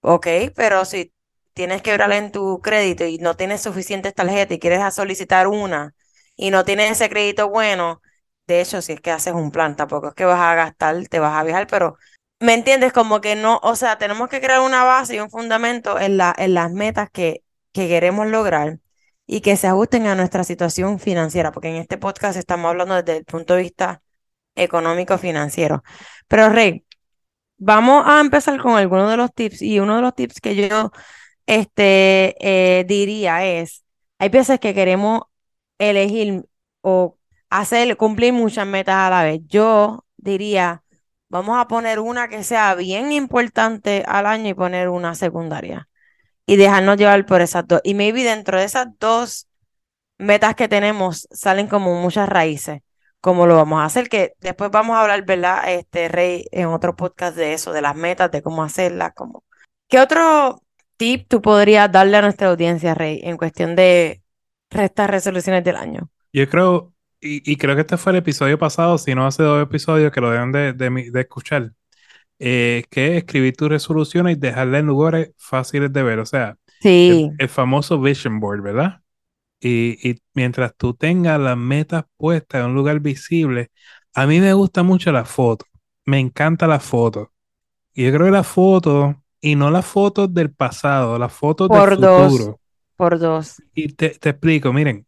Ok, 0.00 0.26
pero 0.54 0.84
si 0.84 1.12
tienes 1.54 1.82
que 1.82 1.96
ver 1.96 2.10
en 2.12 2.32
tu 2.32 2.60
crédito 2.62 3.04
y 3.04 3.18
no 3.18 3.36
tienes 3.36 3.62
suficientes 3.62 4.14
tarjetas 4.14 4.56
y 4.56 4.60
quieres 4.60 4.94
solicitar 4.94 5.48
una 5.48 5.94
y 6.36 6.50
no 6.50 6.64
tienes 6.64 6.92
ese 6.92 7.08
crédito 7.10 7.48
bueno, 7.50 8.00
de 8.46 8.60
hecho, 8.62 8.80
si 8.82 8.92
es 8.94 9.00
que 9.00 9.10
haces 9.10 9.34
un 9.34 9.50
plan, 9.50 9.76
tampoco 9.76 10.08
es 10.08 10.14
que 10.14 10.24
vas 10.24 10.40
a 10.40 10.54
gastar, 10.54 11.06
te 11.08 11.18
vas 11.20 11.34
a 11.34 11.44
viajar, 11.44 11.66
pero 11.68 11.98
¿me 12.40 12.54
entiendes? 12.54 12.92
Como 12.92 13.20
que 13.20 13.36
no, 13.36 13.60
o 13.62 13.76
sea, 13.76 13.98
tenemos 13.98 14.28
que 14.28 14.40
crear 14.40 14.60
una 14.60 14.84
base 14.84 15.16
y 15.16 15.20
un 15.20 15.30
fundamento 15.30 16.00
en 16.00 16.16
la, 16.16 16.34
en 16.38 16.54
las 16.54 16.72
metas 16.72 17.10
que, 17.10 17.42
que 17.72 17.88
queremos 17.88 18.26
lograr 18.28 18.78
y 19.26 19.42
que 19.42 19.56
se 19.56 19.66
ajusten 19.66 20.06
a 20.06 20.14
nuestra 20.14 20.44
situación 20.44 20.98
financiera, 21.00 21.52
porque 21.52 21.68
en 21.68 21.76
este 21.76 21.98
podcast 21.98 22.38
estamos 22.38 22.70
hablando 22.70 22.94
desde 22.94 23.18
el 23.18 23.24
punto 23.24 23.54
de 23.54 23.62
vista 23.62 24.02
económico 24.62 25.18
financiero. 25.18 25.82
Pero 26.28 26.48
Rey, 26.50 26.84
Vamos 27.58 28.04
a 28.06 28.20
empezar 28.20 28.60
con 28.60 28.76
algunos 28.76 29.10
de 29.10 29.16
los 29.16 29.34
tips 29.34 29.62
y 29.62 29.80
uno 29.80 29.96
de 29.96 30.02
los 30.02 30.14
tips 30.14 30.40
que 30.40 30.54
yo 30.54 30.92
este, 31.46 32.36
eh, 32.80 32.84
diría 32.84 33.44
es, 33.44 33.84
hay 34.18 34.28
veces 34.28 34.60
que 34.60 34.74
queremos 34.74 35.22
elegir 35.78 36.44
o 36.82 37.18
hacer, 37.50 37.96
cumplir 37.96 38.32
muchas 38.32 38.66
metas 38.66 38.96
a 38.96 39.10
la 39.10 39.24
vez. 39.24 39.40
Yo 39.48 40.04
diría, 40.16 40.84
vamos 41.28 41.58
a 41.58 41.68
poner 41.68 42.00
una 42.00 42.28
que 42.28 42.44
sea 42.44 42.74
bien 42.76 43.12
importante 43.12 44.04
al 44.06 44.26
año 44.26 44.50
y 44.50 44.54
poner 44.54 44.88
una 44.88 45.14
secundaria 45.16 45.88
y 46.46 46.56
dejarnos 46.56 46.96
llevar 46.96 47.26
por 47.26 47.40
esas 47.42 47.66
dos. 47.66 47.80
Y 47.84 47.94
maybe 47.94 48.24
dentro 48.24 48.58
de 48.58 48.64
esas 48.66 48.88
dos 49.00 49.48
metas 50.18 50.54
que 50.54 50.68
tenemos 50.68 51.28
salen 51.32 51.68
como 51.68 52.00
muchas 52.00 52.28
raíces 52.28 52.82
cómo 53.20 53.46
lo 53.46 53.56
vamos 53.56 53.80
a 53.80 53.84
hacer, 53.84 54.08
que 54.08 54.34
después 54.40 54.70
vamos 54.70 54.96
a 54.96 55.02
hablar, 55.02 55.24
¿verdad? 55.24 55.70
Este 55.72 56.08
Rey 56.08 56.46
en 56.52 56.66
otro 56.66 56.96
podcast 56.96 57.36
de 57.36 57.52
eso, 57.52 57.72
de 57.72 57.82
las 57.82 57.96
metas, 57.96 58.30
de 58.30 58.42
cómo 58.42 58.62
hacerlas, 58.62 59.12
cómo. 59.14 59.44
¿Qué 59.88 59.98
otro 60.00 60.62
tip 60.96 61.26
tú 61.28 61.40
podrías 61.40 61.90
darle 61.90 62.18
a 62.18 62.22
nuestra 62.22 62.48
audiencia, 62.48 62.94
Rey, 62.94 63.20
en 63.22 63.36
cuestión 63.36 63.74
de 63.74 64.22
estas 64.70 65.10
resoluciones 65.10 65.64
del 65.64 65.76
año? 65.76 66.10
Yo 66.32 66.48
creo, 66.48 66.92
y, 67.20 67.50
y 67.50 67.56
creo 67.56 67.74
que 67.74 67.82
este 67.82 67.96
fue 67.96 68.12
el 68.12 68.18
episodio 68.18 68.58
pasado, 68.58 68.98
si 68.98 69.14
no 69.14 69.26
hace 69.26 69.42
dos 69.42 69.62
episodios 69.62 70.12
que 70.12 70.20
lo 70.20 70.30
deben 70.30 70.52
de, 70.52 70.72
de, 70.74 71.20
escuchar, 71.20 71.72
eh, 72.38 72.84
que 72.90 73.08
es 73.08 73.24
escribir 73.24 73.56
tus 73.56 73.68
resoluciones 73.68 74.36
y 74.36 74.40
dejarlas 74.40 74.80
en 74.80 74.86
lugares 74.86 75.30
fáciles 75.38 75.92
de 75.92 76.02
ver, 76.02 76.18
o 76.18 76.26
sea, 76.26 76.50
el, 76.50 76.56
Sí, 76.80 77.30
el 77.38 77.48
famoso 77.48 78.00
vision 78.00 78.38
board, 78.38 78.62
¿verdad? 78.62 79.00
Y, 79.60 80.08
y 80.08 80.20
mientras 80.34 80.74
tú 80.76 80.94
tengas 80.94 81.40
las 81.40 81.56
metas 81.56 82.04
puestas 82.16 82.60
en 82.60 82.68
un 82.68 82.74
lugar 82.74 83.00
visible, 83.00 83.70
a 84.14 84.26
mí 84.26 84.40
me 84.40 84.52
gusta 84.52 84.82
mucho 84.82 85.12
la 85.12 85.24
foto, 85.24 85.66
me 86.04 86.18
encanta 86.20 86.66
la 86.66 86.80
foto. 86.80 87.32
Y 87.92 88.04
yo 88.04 88.12
creo 88.12 88.26
que 88.26 88.32
la 88.32 88.44
foto, 88.44 89.22
y 89.40 89.56
no 89.56 89.70
las 89.70 89.86
fotos 89.86 90.32
del 90.32 90.52
pasado, 90.52 91.18
las 91.18 91.32
fotos 91.32 91.68
del 91.68 91.80
por 91.80 91.98
dos. 91.98 92.32
futuro. 92.32 92.60
por 92.96 93.18
dos. 93.18 93.62
Y 93.74 93.88
te, 93.94 94.10
te 94.10 94.30
explico, 94.30 94.72
miren, 94.72 95.06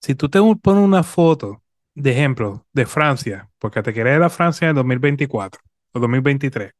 si 0.00 0.14
tú 0.14 0.28
te 0.28 0.40
pones 0.62 0.84
una 0.84 1.02
foto, 1.02 1.62
de 1.94 2.12
ejemplo, 2.12 2.66
de 2.72 2.86
Francia, 2.86 3.50
porque 3.58 3.82
te 3.82 3.92
quieres 3.92 4.16
ir 4.16 4.22
a 4.22 4.30
Francia 4.30 4.68
en 4.68 4.76
2024 4.76 5.60
o 5.92 6.00
2023, 6.00 6.72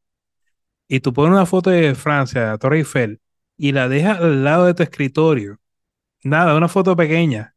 y 0.89 1.01
tú 1.01 1.13
pones 1.13 1.33
una 1.33 1.47
foto 1.47 1.71
de 1.71 1.95
Francia, 1.95 2.41
de 2.43 2.47
la 2.49 2.59
Torre 2.59 2.79
Eiffel, 2.79 3.21
y 3.57 3.73
la 3.73 3.89
dejas 3.89 4.21
al 4.21 4.45
lado 4.45 4.67
de 4.67 4.75
tu 4.75 4.83
escritorio, 4.83 5.59
nada, 6.23 6.57
una 6.57 6.69
foto 6.69 6.97
pequeña, 6.97 7.55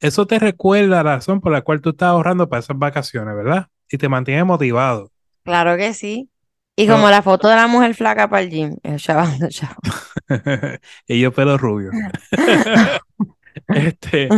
eso 0.00 0.26
te 0.26 0.38
recuerda 0.38 1.02
la 1.02 1.14
razón 1.14 1.40
por 1.40 1.52
la 1.52 1.62
cual 1.62 1.80
tú 1.80 1.90
estás 1.90 2.10
ahorrando 2.10 2.48
para 2.48 2.60
esas 2.60 2.78
vacaciones, 2.78 3.34
¿verdad? 3.34 3.68
Y 3.90 3.98
te 3.98 4.08
mantiene 4.08 4.44
motivado. 4.44 5.10
Claro 5.44 5.76
que 5.76 5.92
sí. 5.94 6.30
Y 6.76 6.86
como 6.86 7.10
la 7.10 7.22
foto 7.22 7.48
de 7.48 7.56
la 7.56 7.66
mujer 7.66 7.94
flaca 7.96 8.28
para 8.28 8.42
el 8.42 8.50
gym, 8.50 8.76
el 8.84 9.00
chavando, 9.00 9.48
chavo. 9.48 9.80
y 11.08 11.20
yo 11.20 11.32
pelo 11.32 11.58
rubio. 11.58 11.90
este, 13.68 14.28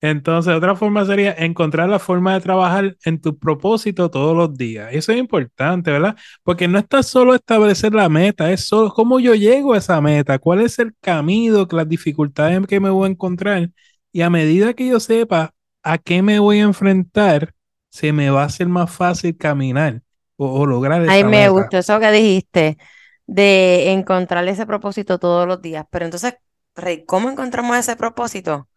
entonces, 0.00 0.54
otra 0.54 0.76
forma 0.76 1.04
sería 1.04 1.32
encontrar 1.32 1.88
la 1.88 1.98
forma 1.98 2.34
de 2.34 2.40
trabajar 2.40 2.96
en 3.04 3.20
tu 3.20 3.36
propósito 3.36 4.10
todos 4.10 4.36
los 4.36 4.56
días. 4.56 4.90
Eso 4.92 5.10
es 5.10 5.18
importante, 5.18 5.90
¿verdad? 5.90 6.16
Porque 6.44 6.68
no 6.68 6.78
está 6.78 7.02
solo 7.02 7.34
establecer 7.34 7.92
la 7.94 8.08
meta, 8.08 8.52
es 8.52 8.64
solo 8.64 8.92
cómo 8.92 9.18
yo 9.18 9.34
llego 9.34 9.74
a 9.74 9.78
esa 9.78 10.00
meta, 10.00 10.38
cuál 10.38 10.60
es 10.60 10.78
el 10.78 10.94
camino, 11.00 11.66
las 11.70 11.88
dificultades 11.88 12.64
que 12.68 12.78
me 12.78 12.90
voy 12.90 13.08
a 13.08 13.10
encontrar. 13.10 13.70
Y 14.12 14.22
a 14.22 14.30
medida 14.30 14.72
que 14.74 14.86
yo 14.86 15.00
sepa 15.00 15.52
a 15.82 15.98
qué 15.98 16.22
me 16.22 16.38
voy 16.38 16.60
a 16.60 16.62
enfrentar, 16.62 17.54
se 17.90 18.12
me 18.12 18.30
va 18.30 18.42
a 18.42 18.46
hacer 18.46 18.68
más 18.68 18.90
fácil 18.90 19.36
caminar 19.36 20.02
o, 20.36 20.64
lograr 20.64 21.02
esa 21.02 21.12
Ay, 21.12 21.24
me 21.24 21.48
gustó 21.48 21.78
eso 21.78 21.98
que 21.98 22.12
dijiste 22.12 22.78
de 23.26 23.90
encontrar 23.90 24.46
ese 24.46 24.64
propósito 24.64 25.18
todos 25.18 25.48
los 25.48 25.60
días. 25.60 25.86
Pero 25.90 26.04
entonces, 26.04 26.34
Rey, 26.76 27.04
¿cómo 27.04 27.28
encontramos 27.28 27.76
ese 27.76 27.96
propósito? 27.96 28.68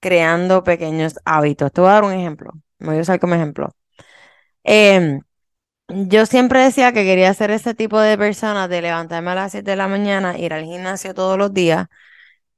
Creando 0.00 0.64
pequeños 0.64 1.16
hábitos. 1.24 1.72
Te 1.72 1.80
voy 1.80 1.90
a 1.90 1.94
dar 1.94 2.04
un 2.04 2.12
ejemplo. 2.12 2.52
Me 2.78 2.88
voy 2.88 2.98
a 2.98 3.00
usar 3.02 3.20
como 3.20 3.34
ejemplo. 3.34 3.70
Em, 4.64 5.22
yo 5.88 6.26
siempre 6.26 6.60
decía 6.60 6.92
que 6.92 7.04
quería 7.04 7.32
ser 7.34 7.50
ese 7.52 7.74
tipo 7.74 8.00
de 8.00 8.18
persona 8.18 8.66
de 8.68 8.82
levantarme 8.82 9.30
a 9.32 9.34
las 9.36 9.52
7 9.52 9.72
de 9.72 9.76
la 9.76 9.88
mañana, 9.88 10.36
ir 10.38 10.52
al 10.54 10.64
gimnasio 10.64 11.14
todos 11.14 11.38
los 11.38 11.54
días 11.54 11.86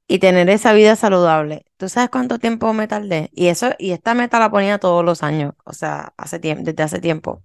y 0.07 0.19
tener 0.19 0.49
esa 0.49 0.73
vida 0.73 0.95
saludable. 0.95 1.65
¿Tú 1.77 1.89
sabes 1.89 2.09
cuánto 2.09 2.39
tiempo 2.39 2.73
me 2.73 2.87
tardé? 2.87 3.29
Y 3.33 3.47
eso, 3.47 3.71
y 3.79 3.91
esta 3.91 4.13
meta 4.15 4.39
la 4.39 4.49
ponía 4.51 4.79
todos 4.79 5.03
los 5.05 5.23
años, 5.23 5.53
o 5.65 5.73
sea, 5.73 6.13
hace 6.17 6.39
tiempo, 6.39 6.63
desde 6.65 6.83
hace 6.83 6.99
tiempo. 7.01 7.43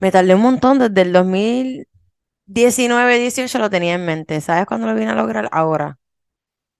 Me 0.00 0.10
tardé 0.12 0.34
un 0.34 0.42
montón, 0.42 0.78
desde 0.78 1.02
el 1.02 1.12
2019, 1.12 3.18
18 3.18 3.58
lo 3.58 3.70
tenía 3.70 3.94
en 3.94 4.04
mente. 4.06 4.40
¿Sabes 4.40 4.66
cuándo 4.66 4.86
lo 4.86 4.94
vine 4.94 5.10
a 5.12 5.14
lograr? 5.14 5.48
Ahora. 5.52 5.98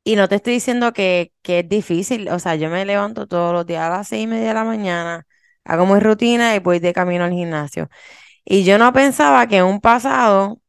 Y 0.06 0.16
no 0.16 0.28
te 0.28 0.36
estoy 0.36 0.54
diciendo 0.54 0.92
que, 0.92 1.32
que 1.42 1.60
es 1.60 1.68
difícil, 1.68 2.28
o 2.30 2.38
sea, 2.38 2.54
yo 2.56 2.70
me 2.70 2.84
levanto 2.84 3.26
todos 3.26 3.52
los 3.52 3.66
días 3.66 3.82
a 3.84 3.90
las 3.90 4.08
seis 4.08 4.24
y 4.24 4.26
media 4.28 4.48
de 4.48 4.54
la 4.54 4.64
mañana, 4.64 5.26
hago 5.64 5.84
mi 5.86 5.98
rutina 6.00 6.54
y 6.54 6.60
voy 6.60 6.78
de 6.78 6.92
camino 6.94 7.24
al 7.24 7.32
gimnasio. 7.32 7.88
Y 8.44 8.64
yo 8.64 8.78
no 8.78 8.92
pensaba 8.92 9.46
que 9.48 9.58
en 9.58 9.64
un 9.66 9.80
pasado 9.80 10.60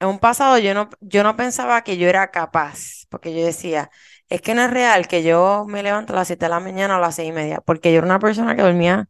en 0.00 0.08
un 0.08 0.18
pasado 0.18 0.58
yo 0.58 0.74
no, 0.74 0.90
yo 1.00 1.22
no 1.24 1.36
pensaba 1.36 1.82
que 1.82 1.96
yo 1.98 2.08
era 2.08 2.30
capaz, 2.30 3.06
porque 3.10 3.34
yo 3.34 3.44
decía, 3.46 3.90
es 4.28 4.42
que 4.42 4.54
no 4.54 4.62
es 4.62 4.70
real 4.70 5.08
que 5.08 5.22
yo 5.22 5.64
me 5.68 5.82
levanto 5.82 6.12
a 6.12 6.16
las 6.16 6.26
7 6.28 6.46
de 6.46 6.50
la 6.50 6.60
mañana 6.60 6.94
o 6.94 6.98
a 6.98 7.00
las 7.00 7.16
6 7.16 7.30
y 7.30 7.32
media, 7.32 7.60
porque 7.64 7.92
yo 7.92 7.98
era 7.98 8.06
una 8.06 8.18
persona 8.18 8.56
que 8.56 8.62
dormía 8.62 9.08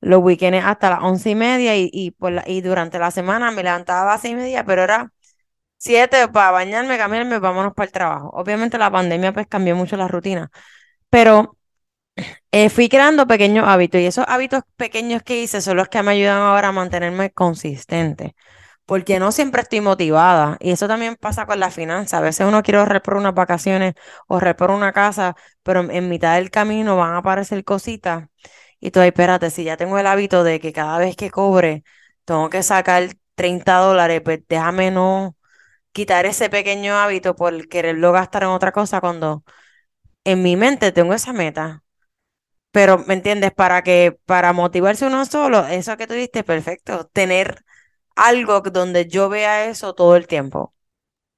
los 0.00 0.22
weekends 0.22 0.64
hasta 0.64 0.90
las 0.90 1.00
11 1.02 1.30
y 1.30 1.34
media 1.34 1.76
y, 1.76 1.90
y, 1.92 2.14
y 2.46 2.60
durante 2.62 2.98
la 2.98 3.10
semana 3.10 3.50
me 3.50 3.62
levantaba 3.62 4.02
a 4.02 4.14
las 4.14 4.20
6 4.22 4.34
y 4.34 4.36
media, 4.36 4.64
pero 4.64 4.82
era 4.84 5.12
7 5.78 6.28
para 6.28 6.50
bañarme, 6.52 6.98
cambiarme, 6.98 7.38
vámonos 7.38 7.74
para 7.74 7.86
el 7.86 7.92
trabajo. 7.92 8.30
Obviamente 8.34 8.78
la 8.78 8.90
pandemia 8.90 9.32
pues 9.32 9.46
cambió 9.46 9.76
mucho 9.76 9.96
la 9.96 10.08
rutina, 10.08 10.50
pero 11.10 11.56
eh, 12.52 12.70
fui 12.70 12.88
creando 12.88 13.26
pequeños 13.26 13.66
hábitos 13.68 14.00
y 14.00 14.06
esos 14.06 14.24
hábitos 14.28 14.62
pequeños 14.76 15.22
que 15.22 15.42
hice 15.42 15.60
son 15.60 15.76
los 15.76 15.88
que 15.88 16.02
me 16.02 16.12
ayudan 16.12 16.38
ahora 16.38 16.68
a 16.68 16.72
mantenerme 16.72 17.30
consistente 17.30 18.34
porque 18.86 19.20
no 19.20 19.32
siempre 19.32 19.62
estoy 19.62 19.82
motivada. 19.82 20.58
Y 20.60 20.72
eso 20.72 20.88
también 20.88 21.16
pasa 21.16 21.46
con 21.46 21.60
la 21.60 21.70
finanza. 21.70 22.18
A 22.18 22.22
veces 22.22 22.48
uno 22.48 22.64
quiere 22.64 22.80
ahorrar 22.80 23.02
por 23.04 23.16
unas 23.18 23.34
vacaciones 23.36 23.94
ahorrar 24.28 24.56
por 24.56 24.72
una 24.72 24.92
casa, 24.92 25.36
pero 25.64 25.82
en 25.90 26.10
mitad 26.10 26.36
del 26.36 26.50
camino 26.50 26.98
van 26.98 27.14
a 27.14 27.18
aparecer 27.20 27.64
cositas. 27.64 28.28
Y 28.80 28.92
tú, 28.92 29.00
espérate, 29.02 29.50
si 29.52 29.64
ya 29.64 29.78
tengo 29.78 29.98
el 30.00 30.08
hábito 30.08 30.44
de 30.44 30.60
que 30.60 30.74
cada 30.74 30.98
vez 30.98 31.16
que 31.16 31.30
cobre 31.30 31.84
tengo 32.26 32.50
que 32.50 32.64
sacar 32.64 33.10
30 33.36 33.78
dólares, 33.78 34.22
pues 34.24 34.40
déjame 34.48 34.90
no 34.92 35.37
quitar 35.98 36.26
ese 36.26 36.48
pequeño 36.48 36.94
hábito 36.94 37.34
por 37.34 37.66
quererlo 37.66 38.12
gastar 38.12 38.44
en 38.44 38.50
otra 38.50 38.70
cosa 38.70 39.00
cuando 39.00 39.42
en 40.22 40.44
mi 40.44 40.54
mente 40.54 40.92
tengo 40.92 41.12
esa 41.12 41.32
meta. 41.32 41.82
Pero, 42.70 42.98
¿me 43.08 43.14
entiendes? 43.14 43.50
Para 43.50 43.82
que, 43.82 44.16
para 44.24 44.52
motivarse 44.52 45.08
uno 45.08 45.24
solo, 45.24 45.66
eso 45.66 45.96
que 45.96 46.06
tú 46.06 46.14
diste, 46.14 46.44
perfecto. 46.44 47.10
Tener 47.12 47.64
algo 48.14 48.60
donde 48.60 49.08
yo 49.08 49.28
vea 49.28 49.64
eso 49.64 49.92
todo 49.92 50.14
el 50.14 50.28
tiempo. 50.28 50.72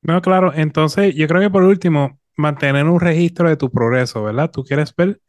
No, 0.02 0.20
claro, 0.20 0.52
entonces 0.54 1.14
yo 1.14 1.26
creo 1.26 1.40
que 1.40 1.48
por 1.48 1.62
último, 1.62 2.20
mantener 2.36 2.84
un 2.84 3.00
registro 3.00 3.48
de 3.48 3.56
tu 3.56 3.70
progreso, 3.70 4.22
¿verdad? 4.22 4.50
Tú 4.50 4.62
quieres 4.62 4.94
ver 4.94 5.22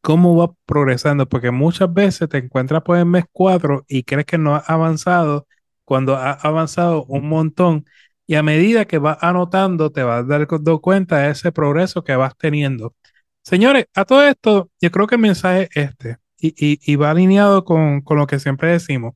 cómo 0.00 0.34
va 0.34 0.54
progresando, 0.64 1.28
porque 1.28 1.50
muchas 1.50 1.92
veces 1.92 2.26
te 2.30 2.38
encuentras 2.38 2.80
por 2.80 2.96
el 2.96 3.04
mes 3.04 3.26
4 3.32 3.84
y 3.86 4.04
crees 4.04 4.24
que 4.24 4.38
no 4.38 4.54
has 4.54 4.70
avanzado 4.70 5.46
cuando 5.84 6.16
has 6.16 6.44
avanzado 6.44 7.04
un 7.04 7.28
montón. 7.28 7.84
Y 8.26 8.34
a 8.34 8.42
medida 8.42 8.86
que 8.86 8.98
vas 8.98 9.18
anotando, 9.20 9.90
te 9.90 10.02
vas 10.02 10.26
dar 10.26 10.46
cuenta 10.80 11.18
de 11.18 11.30
ese 11.30 11.52
progreso 11.52 12.02
que 12.04 12.16
vas 12.16 12.36
teniendo. 12.36 12.94
Señores, 13.42 13.86
a 13.94 14.04
todo 14.04 14.24
esto, 14.24 14.70
yo 14.80 14.90
creo 14.90 15.06
que 15.06 15.14
el 15.14 15.20
mensaje 15.20 15.68
es 15.74 15.90
este, 15.90 16.16
y, 16.38 16.96
va 16.96 17.10
alineado 17.10 17.64
con, 17.64 18.00
con 18.02 18.18
lo 18.18 18.26
que 18.26 18.40
siempre 18.40 18.72
decimos. 18.72 19.14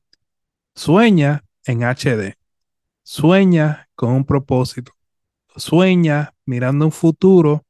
Sueña 0.75 1.43
en 1.65 1.83
HD. 1.83 2.35
Sueña 3.03 3.89
con 3.95 4.11
un 4.13 4.25
propósito. 4.25 4.93
Sueña 5.55 6.33
mirando 6.45 6.85
un 6.85 6.91
futuro. 6.91 7.65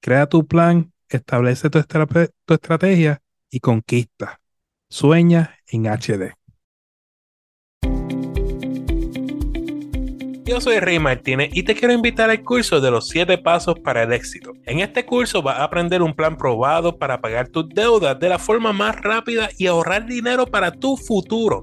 Crea 0.00 0.26
tu 0.28 0.46
plan, 0.46 0.92
establece 1.08 1.70
tu, 1.70 1.80
tu 1.82 2.54
estrategia 2.54 3.22
y 3.50 3.60
conquista. 3.60 4.40
Sueña 4.88 5.56
en 5.68 5.86
HD. 5.86 6.39
Yo 10.50 10.60
soy 10.60 10.80
Rey 10.80 10.98
Martínez 10.98 11.50
y 11.52 11.62
te 11.62 11.76
quiero 11.76 11.94
invitar 11.94 12.28
al 12.28 12.42
curso 12.42 12.80
de 12.80 12.90
los 12.90 13.06
7 13.06 13.38
pasos 13.38 13.78
para 13.78 14.02
el 14.02 14.12
éxito. 14.12 14.52
En 14.66 14.80
este 14.80 15.06
curso 15.06 15.42
vas 15.42 15.60
a 15.60 15.62
aprender 15.62 16.02
un 16.02 16.12
plan 16.12 16.36
probado 16.36 16.98
para 16.98 17.20
pagar 17.20 17.46
tus 17.46 17.68
deudas 17.68 18.18
de 18.18 18.28
la 18.28 18.40
forma 18.40 18.72
más 18.72 18.96
rápida 18.96 19.48
y 19.58 19.68
ahorrar 19.68 20.06
dinero 20.06 20.46
para 20.46 20.72
tu 20.72 20.96
futuro. 20.96 21.62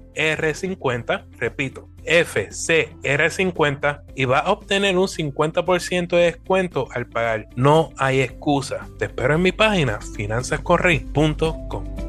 R50, 0.15 1.27
repito, 1.37 1.91
FCR50 2.05 4.03
y 4.15 4.25
va 4.25 4.39
a 4.39 4.51
obtener 4.51 4.97
un 4.97 5.07
50% 5.07 6.15
de 6.15 6.23
descuento 6.23 6.87
al 6.91 7.07
pagar. 7.07 7.47
No 7.55 7.91
hay 7.97 8.21
excusa. 8.21 8.87
Te 8.97 9.05
espero 9.05 9.35
en 9.35 9.41
mi 9.41 9.51
página 9.51 9.99
finanzascorrey.com. 10.01 12.01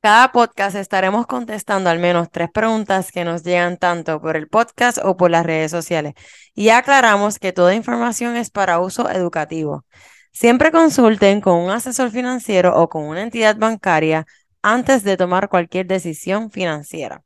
Cada 0.00 0.30
podcast 0.30 0.76
estaremos 0.76 1.26
contestando 1.26 1.90
al 1.90 1.98
menos 1.98 2.30
tres 2.30 2.48
preguntas 2.54 3.10
que 3.10 3.24
nos 3.24 3.42
llegan 3.42 3.78
tanto 3.78 4.20
por 4.20 4.36
el 4.36 4.46
podcast 4.46 4.98
o 5.02 5.16
por 5.16 5.30
las 5.30 5.44
redes 5.44 5.72
sociales. 5.72 6.14
Y 6.54 6.68
aclaramos 6.68 7.40
que 7.40 7.52
toda 7.52 7.74
información 7.74 8.36
es 8.36 8.50
para 8.50 8.78
uso 8.78 9.10
educativo. 9.10 9.84
Siempre 10.30 10.70
consulten 10.70 11.40
con 11.40 11.54
un 11.54 11.70
asesor 11.70 12.12
financiero 12.12 12.80
o 12.80 12.88
con 12.88 13.04
una 13.04 13.22
entidad 13.22 13.56
bancaria 13.56 14.24
antes 14.72 15.04
de 15.04 15.16
tomar 15.16 15.48
cualquier 15.48 15.86
decisión 15.86 16.50
financiera. 16.50 17.22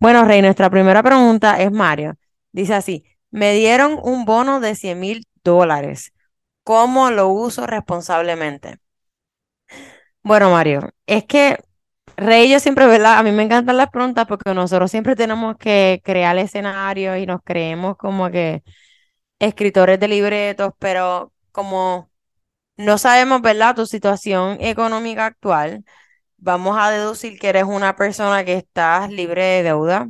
Bueno, 0.00 0.24
Rey, 0.24 0.42
nuestra 0.42 0.70
primera 0.70 1.02
pregunta 1.02 1.60
es 1.60 1.70
Mario. 1.72 2.16
Dice 2.52 2.74
así, 2.74 3.04
me 3.30 3.52
dieron 3.54 3.98
un 4.02 4.24
bono 4.24 4.60
de 4.60 4.74
100 4.74 5.00
mil 5.00 5.26
dólares. 5.42 6.12
¿Cómo 6.62 7.10
lo 7.10 7.28
uso 7.28 7.66
responsablemente? 7.66 8.78
Bueno, 10.22 10.50
Mario, 10.50 10.90
es 11.06 11.24
que 11.24 11.58
Rey, 12.16 12.50
yo 12.50 12.60
siempre, 12.60 12.86
¿verdad? 12.86 13.18
A 13.18 13.22
mí 13.22 13.32
me 13.32 13.42
encantan 13.42 13.76
las 13.76 13.90
preguntas 13.90 14.26
porque 14.26 14.54
nosotros 14.54 14.90
siempre 14.90 15.16
tenemos 15.16 15.56
que 15.56 16.00
crear 16.04 16.38
escenarios 16.38 17.18
y 17.18 17.26
nos 17.26 17.40
creemos 17.44 17.96
como 17.96 18.30
que 18.30 18.62
escritores 19.38 19.98
de 20.00 20.08
libretos, 20.08 20.72
pero 20.78 21.32
como 21.52 22.10
no 22.76 22.98
sabemos, 22.98 23.42
¿verdad?, 23.42 23.76
tu 23.76 23.86
situación 23.86 24.58
económica 24.60 25.26
actual, 25.26 25.84
vamos 26.44 26.76
a 26.78 26.90
deducir 26.90 27.38
que 27.38 27.48
eres 27.48 27.64
una 27.64 27.96
persona 27.96 28.44
que 28.44 28.54
estás 28.54 29.10
libre 29.10 29.42
de 29.44 29.62
deuda. 29.64 30.08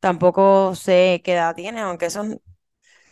Tampoco 0.00 0.74
sé 0.76 1.22
qué 1.24 1.34
edad 1.34 1.54
tienes, 1.56 1.82
aunque 1.84 2.06
eso 2.06 2.24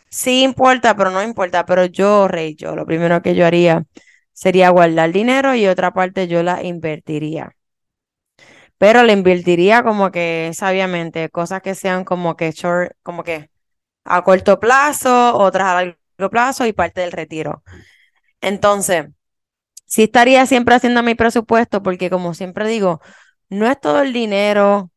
sí 0.09 0.43
importa, 0.43 0.95
pero 0.95 1.11
no 1.11 1.23
importa. 1.23 1.65
Pero 1.65 1.85
yo, 1.85 2.27
Rey, 2.27 2.55
yo 2.55 2.75
lo 2.75 2.85
primero 2.85 3.21
que 3.21 3.35
yo 3.35 3.45
haría 3.45 3.85
sería 4.33 4.69
guardar 4.69 5.11
dinero 5.13 5.55
y 5.55 5.67
otra 5.67 5.93
parte 5.93 6.27
yo 6.27 6.43
la 6.43 6.63
invertiría. 6.63 7.55
Pero 8.77 9.03
la 9.03 9.13
invertiría 9.13 9.83
como 9.83 10.11
que 10.11 10.51
sabiamente, 10.53 11.29
cosas 11.29 11.61
que 11.61 11.75
sean 11.75 12.03
como 12.03 12.35
que 12.35 12.51
short, 12.51 12.93
como 13.03 13.23
que 13.23 13.49
a 14.05 14.23
corto 14.23 14.59
plazo, 14.59 15.37
otras 15.37 15.67
a 15.69 15.75
largo 15.75 16.31
plazo 16.31 16.65
y 16.67 16.73
parte 16.73 17.01
del 17.01 17.11
retiro. 17.13 17.63
Entonces, 18.41 19.07
sí 19.91 20.03
estaría 20.03 20.45
siempre 20.45 20.75
haciendo 20.75 21.03
mi 21.03 21.15
presupuesto 21.15 21.83
porque 21.83 22.09
como 22.09 22.33
siempre 22.33 22.67
digo, 22.67 23.01
no 23.49 23.69
es 23.69 23.79
todo 23.79 24.01
el 24.01 24.13
dinero 24.13 24.91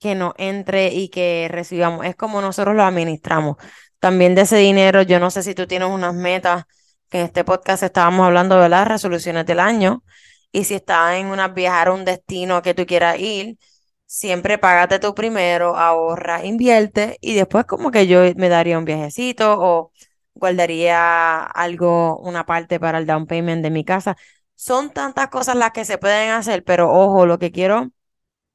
que 0.00 0.14
nos 0.14 0.32
entre 0.38 0.88
y 0.88 1.10
que 1.10 1.48
recibamos, 1.50 2.06
es 2.06 2.16
como 2.16 2.40
nosotros 2.40 2.74
lo 2.74 2.82
administramos. 2.82 3.56
También 4.00 4.34
de 4.34 4.42
ese 4.42 4.56
dinero, 4.56 5.02
yo 5.02 5.20
no 5.20 5.30
sé 5.30 5.42
si 5.42 5.54
tú 5.54 5.66
tienes 5.66 5.88
unas 5.90 6.14
metas, 6.14 6.64
que 7.10 7.20
en 7.20 7.26
este 7.26 7.44
podcast 7.44 7.82
estábamos 7.82 8.26
hablando 8.26 8.58
de 8.58 8.68
las 8.70 8.88
resoluciones 8.88 9.44
del 9.46 9.60
año, 9.60 10.02
y 10.50 10.64
si 10.64 10.74
estás 10.74 11.16
en 11.16 11.26
una 11.26 11.48
viajar 11.48 11.88
a 11.88 11.92
un 11.92 12.04
destino 12.06 12.62
que 12.62 12.74
tú 12.74 12.86
quieras 12.86 13.18
ir, 13.20 13.58
siempre 14.06 14.58
págate 14.58 14.98
tú 14.98 15.14
primero, 15.14 15.76
ahorra, 15.76 16.44
invierte, 16.44 17.18
y 17.20 17.34
después 17.34 17.66
como 17.66 17.90
que 17.90 18.06
yo 18.06 18.22
me 18.36 18.48
daría 18.48 18.78
un 18.78 18.86
viajecito 18.86 19.56
o 19.60 19.92
guardaría 20.34 21.42
algo, 21.44 22.18
una 22.18 22.46
parte 22.46 22.80
para 22.80 22.98
el 22.98 23.06
down 23.06 23.26
payment 23.26 23.62
de 23.62 23.70
mi 23.70 23.84
casa. 23.84 24.16
Son 24.54 24.90
tantas 24.92 25.28
cosas 25.28 25.56
las 25.56 25.72
que 25.72 25.84
se 25.84 25.98
pueden 25.98 26.30
hacer, 26.30 26.64
pero 26.64 26.90
ojo, 26.92 27.26
lo 27.26 27.38
que 27.38 27.52
quiero 27.52 27.90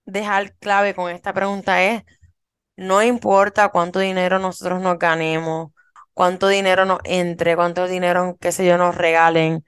dejar 0.05 0.55
clave 0.57 0.95
con 0.95 1.11
esta 1.11 1.33
pregunta 1.33 1.83
es, 1.83 2.03
no 2.77 3.03
importa 3.03 3.69
cuánto 3.69 3.99
dinero 3.99 4.39
nosotros 4.39 4.81
nos 4.81 4.99
ganemos, 4.99 5.71
cuánto 6.13 6.47
dinero 6.47 6.85
nos 6.85 6.99
entre, 7.05 7.55
cuánto 7.55 7.87
dinero, 7.87 8.37
qué 8.41 8.51
sé 8.51 8.65
yo, 8.65 8.77
nos 8.77 8.95
regalen. 8.95 9.65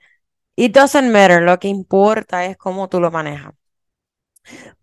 It 0.56 0.74
doesn't 0.74 1.12
matter, 1.12 1.42
lo 1.44 1.60
que 1.60 1.70
importa 1.70 2.46
es 2.46 2.58
cómo 2.58 2.90
tú 2.90 3.00
lo 3.02 3.12
manejas. 3.12 3.54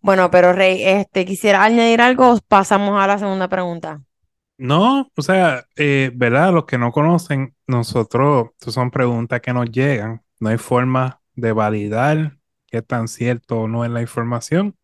Bueno, 0.01 0.31
pero 0.31 0.53
Rey, 0.53 0.83
este, 0.85 1.25
quisiera 1.25 1.63
añadir 1.65 2.01
algo, 2.01 2.39
pasamos 2.49 3.01
a 3.03 3.07
la 3.07 3.19
segunda 3.19 3.49
pregunta. 3.49 4.06
No, 4.59 5.11
o 5.15 5.23
sea, 5.23 5.67
eh, 5.77 6.11
¿verdad? 6.15 6.53
Los 6.53 6.65
que 6.65 6.79
no 6.79 6.91
conocen, 6.91 7.55
nosotros, 7.67 8.51
son 8.59 8.91
preguntas 8.91 9.41
que 9.43 9.53
nos 9.53 9.71
llegan. 9.71 10.23
No 10.41 10.49
hay 10.49 10.57
forma 10.59 11.21
de 11.35 11.53
validar 11.53 12.39
qué 12.67 12.81
tan 12.81 13.07
cierto 13.09 13.61
o 13.63 13.69
no 13.69 13.85
es 13.85 13.91
la 13.91 14.01
información. 14.01 14.75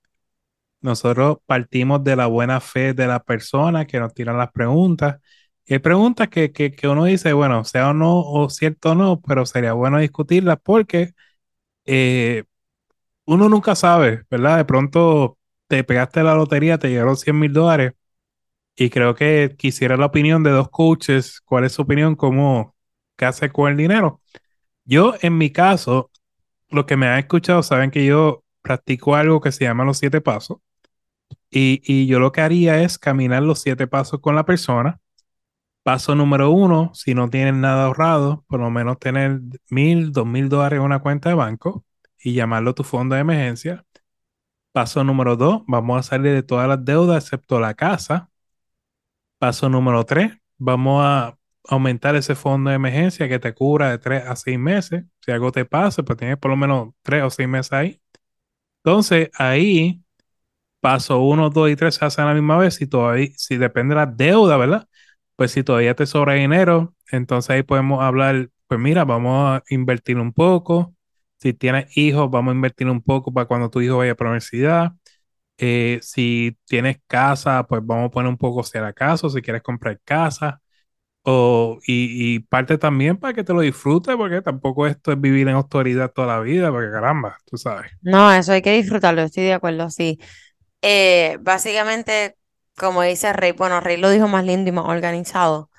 Nosotros 0.82 1.38
partimos 1.46 2.04
de 2.04 2.16
la 2.16 2.26
buena 2.26 2.60
fe 2.60 2.94
de 2.94 3.06
la 3.08 3.22
persona 3.24 3.86
que 3.86 4.00
nos 4.00 4.14
tiran 4.14 4.38
las 4.38 4.52
preguntas. 4.52 5.20
Y 5.66 5.74
hay 5.74 5.80
preguntas 5.80 6.28
que, 6.28 6.52
que, 6.52 6.72
que 6.72 6.88
uno 6.88 7.04
dice, 7.06 7.32
bueno, 7.34 7.64
sea 7.64 7.90
o 7.90 7.94
no, 7.94 8.20
o 8.20 8.50
cierto 8.50 8.92
o 8.92 8.94
no, 8.96 9.20
pero 9.22 9.46
sería 9.46 9.74
bueno 9.74 9.98
discutirlas 9.98 10.58
porque 10.62 11.14
eh, 11.86 12.44
uno 13.26 13.48
nunca 13.48 13.74
sabe, 13.76 14.24
¿verdad? 14.30 14.58
De 14.58 14.64
pronto 14.64 15.38
te 15.68 15.84
pegaste 15.84 16.22
la 16.22 16.34
lotería, 16.34 16.78
te 16.78 16.88
llegaron 16.88 17.16
100 17.16 17.38
mil 17.38 17.52
dólares 17.52 17.92
y 18.76 18.90
creo 18.90 19.14
que 19.14 19.54
quisiera 19.58 19.96
la 19.96 20.06
opinión 20.06 20.42
de 20.42 20.50
dos 20.50 20.70
coaches. 20.70 21.40
¿Cuál 21.42 21.64
es 21.64 21.72
su 21.72 21.82
opinión? 21.82 22.16
¿Cómo, 22.16 22.74
qué 23.16 23.26
hace 23.26 23.50
con 23.50 23.70
el 23.70 23.76
dinero? 23.76 24.20
Yo, 24.84 25.14
en 25.22 25.38
mi 25.38 25.50
caso, 25.50 26.10
lo 26.70 26.86
que 26.86 26.96
me 26.96 27.06
han 27.06 27.18
escuchado 27.18 27.62
saben 27.62 27.90
que 27.90 28.04
yo 28.06 28.44
practico 28.62 29.14
algo 29.16 29.40
que 29.40 29.52
se 29.52 29.64
llama 29.64 29.84
los 29.84 29.98
siete 29.98 30.20
pasos. 30.20 30.58
Y, 31.50 31.82
y 31.84 32.06
yo 32.06 32.18
lo 32.20 32.32
que 32.32 32.40
haría 32.40 32.82
es 32.82 32.98
caminar 32.98 33.42
los 33.42 33.60
siete 33.60 33.86
pasos 33.86 34.20
con 34.20 34.36
la 34.36 34.44
persona. 34.46 35.00
Paso 35.82 36.14
número 36.14 36.50
uno, 36.50 36.92
si 36.94 37.14
no 37.14 37.28
tienen 37.30 37.60
nada 37.60 37.86
ahorrado, 37.86 38.44
por 38.48 38.60
lo 38.60 38.70
menos 38.70 38.98
tener 39.00 39.40
mil, 39.70 40.12
dos 40.12 40.26
mil 40.26 40.48
dólares 40.48 40.78
en 40.78 40.84
una 40.84 41.00
cuenta 41.00 41.28
de 41.30 41.34
banco 41.34 41.84
y 42.18 42.34
llamarlo 42.34 42.74
tu 42.74 42.84
fondo 42.84 43.16
de 43.16 43.22
emergencia. 43.22 43.84
Paso 44.72 45.04
número 45.04 45.36
dos, 45.36 45.62
vamos 45.66 45.98
a 46.00 46.02
salir 46.04 46.32
de 46.32 46.42
todas 46.42 46.68
las 46.68 46.84
deudas 46.84 47.24
excepto 47.24 47.60
la 47.60 47.74
casa. 47.74 48.30
Paso 49.42 49.68
número 49.68 50.04
tres, 50.04 50.34
vamos 50.56 51.02
a 51.04 51.36
aumentar 51.68 52.14
ese 52.14 52.36
fondo 52.36 52.70
de 52.70 52.76
emergencia 52.76 53.28
que 53.28 53.40
te 53.40 53.52
cubra 53.52 53.90
de 53.90 53.98
tres 53.98 54.22
a 54.24 54.36
seis 54.36 54.56
meses. 54.56 55.04
Si 55.20 55.32
algo 55.32 55.50
te 55.50 55.64
pasa, 55.64 56.04
pues 56.04 56.16
tienes 56.16 56.38
por 56.38 56.52
lo 56.52 56.56
menos 56.56 56.90
tres 57.02 57.24
o 57.24 57.30
seis 57.30 57.48
meses 57.48 57.72
ahí. 57.72 58.00
Entonces, 58.84 59.30
ahí, 59.34 60.02
paso 60.80 61.20
uno, 61.20 61.50
dos 61.50 61.70
y 61.70 61.76
tres 61.76 61.96
se 61.96 62.04
hacen 62.04 62.24
a 62.24 62.28
la 62.28 62.34
misma 62.34 62.58
vez. 62.58 62.76
Si 62.76 62.86
todavía, 62.86 63.30
si 63.36 63.56
depende 63.56 63.94
de 63.96 64.02
la 64.02 64.06
deuda, 64.06 64.56
¿verdad? 64.56 64.88
Pues 65.36 65.52
si 65.52 65.64
todavía 65.64 65.96
te 65.96 66.06
sobra 66.06 66.34
dinero, 66.34 66.94
entonces 67.12 67.50
ahí 67.50 67.64
podemos 67.64 68.02
hablar, 68.02 68.50
pues 68.68 68.80
mira, 68.80 69.04
vamos 69.04 69.58
a 69.58 69.64
invertir 69.70 70.18
un 70.18 70.32
poco. 70.32 70.94
Si 71.38 71.54
tienes 71.54 71.96
hijos, 71.96 72.30
vamos 72.30 72.52
a 72.52 72.56
invertir 72.56 72.88
un 72.88 73.02
poco 73.02 73.32
para 73.32 73.46
cuando 73.46 73.70
tu 73.70 73.80
hijo 73.80 73.98
vaya 73.98 74.12
a 74.12 74.16
la 74.18 74.26
universidad. 74.30 74.92
Eh, 75.64 76.00
si 76.02 76.58
tienes 76.66 76.98
casa, 77.06 77.64
pues 77.68 77.82
vamos 77.84 78.06
a 78.08 78.10
poner 78.10 78.28
un 78.30 78.36
poco 78.38 78.64
si 78.64 78.78
era 78.78 78.92
caso, 78.92 79.30
si 79.30 79.42
quieres 79.42 79.62
comprar 79.62 80.00
casa. 80.04 80.60
O, 81.24 81.78
y, 81.86 82.36
y 82.36 82.40
parte 82.40 82.78
también 82.78 83.16
para 83.18 83.34
que 83.34 83.44
te 83.44 83.54
lo 83.54 83.60
disfrutes, 83.60 84.16
porque 84.16 84.42
tampoco 84.42 84.86
esto 84.88 85.12
es 85.12 85.20
vivir 85.20 85.48
en 85.48 85.54
autoridad 85.56 86.12
toda 86.12 86.28
la 86.28 86.40
vida, 86.40 86.70
porque 86.72 86.90
caramba, 86.90 87.38
tú 87.46 87.56
sabes. 87.58 87.92
No, 88.00 88.32
eso 88.32 88.52
hay 88.52 88.62
que 88.62 88.72
disfrutarlo, 88.72 89.22
estoy 89.22 89.44
de 89.44 89.52
acuerdo, 89.54 89.88
sí. 89.90 90.18
Eh, 90.82 91.38
básicamente, 91.42 92.36
como 92.76 93.02
dice 93.02 93.32
Rey, 93.32 93.52
bueno, 93.52 93.80
Rey 93.80 93.96
lo 93.98 94.10
dijo 94.10 94.28
más 94.28 94.44
lindo 94.44 94.70
y 94.70 94.72
más 94.72 94.86
organizado. 94.88 95.70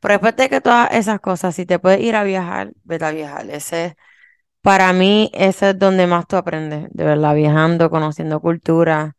Pero 0.00 0.14
después 0.14 0.36
de 0.36 0.48
que 0.50 0.60
todas 0.62 0.90
esas 0.92 1.20
cosas, 1.20 1.54
si 1.56 1.66
te 1.66 1.78
puedes 1.80 2.00
ir 2.00 2.16
a 2.16 2.24
viajar, 2.24 2.72
vete 2.84 3.04
a 3.06 3.12
viajar. 3.12 3.50
Ese, 3.50 3.96
para 4.62 4.92
mí, 4.94 5.30
ese 5.34 5.70
es 5.70 5.78
donde 5.78 6.06
más 6.06 6.26
tú 6.28 6.36
aprendes, 6.36 6.88
de 6.92 7.04
verdad, 7.04 7.34
viajando, 7.34 7.90
conociendo 7.90 8.40
cultura. 8.40 9.16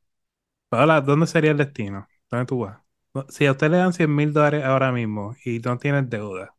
Hola, 0.69 1.01
¿dónde 1.01 1.25
sería 1.27 1.51
el 1.51 1.57
destino? 1.57 2.07
¿Dónde 2.29 2.45
tú 2.45 2.59
vas? 2.59 2.79
No, 3.13 3.25
Si 3.29 3.45
a 3.45 3.51
usted 3.51 3.69
le 3.71 3.77
dan 3.77 3.93
100 3.93 4.13
mil 4.13 4.33
dólares 4.33 4.63
ahora 4.63 4.91
mismo 4.91 5.35
y 5.45 5.59
no 5.59 5.77
tienes 5.79 6.09
deuda, 6.09 6.55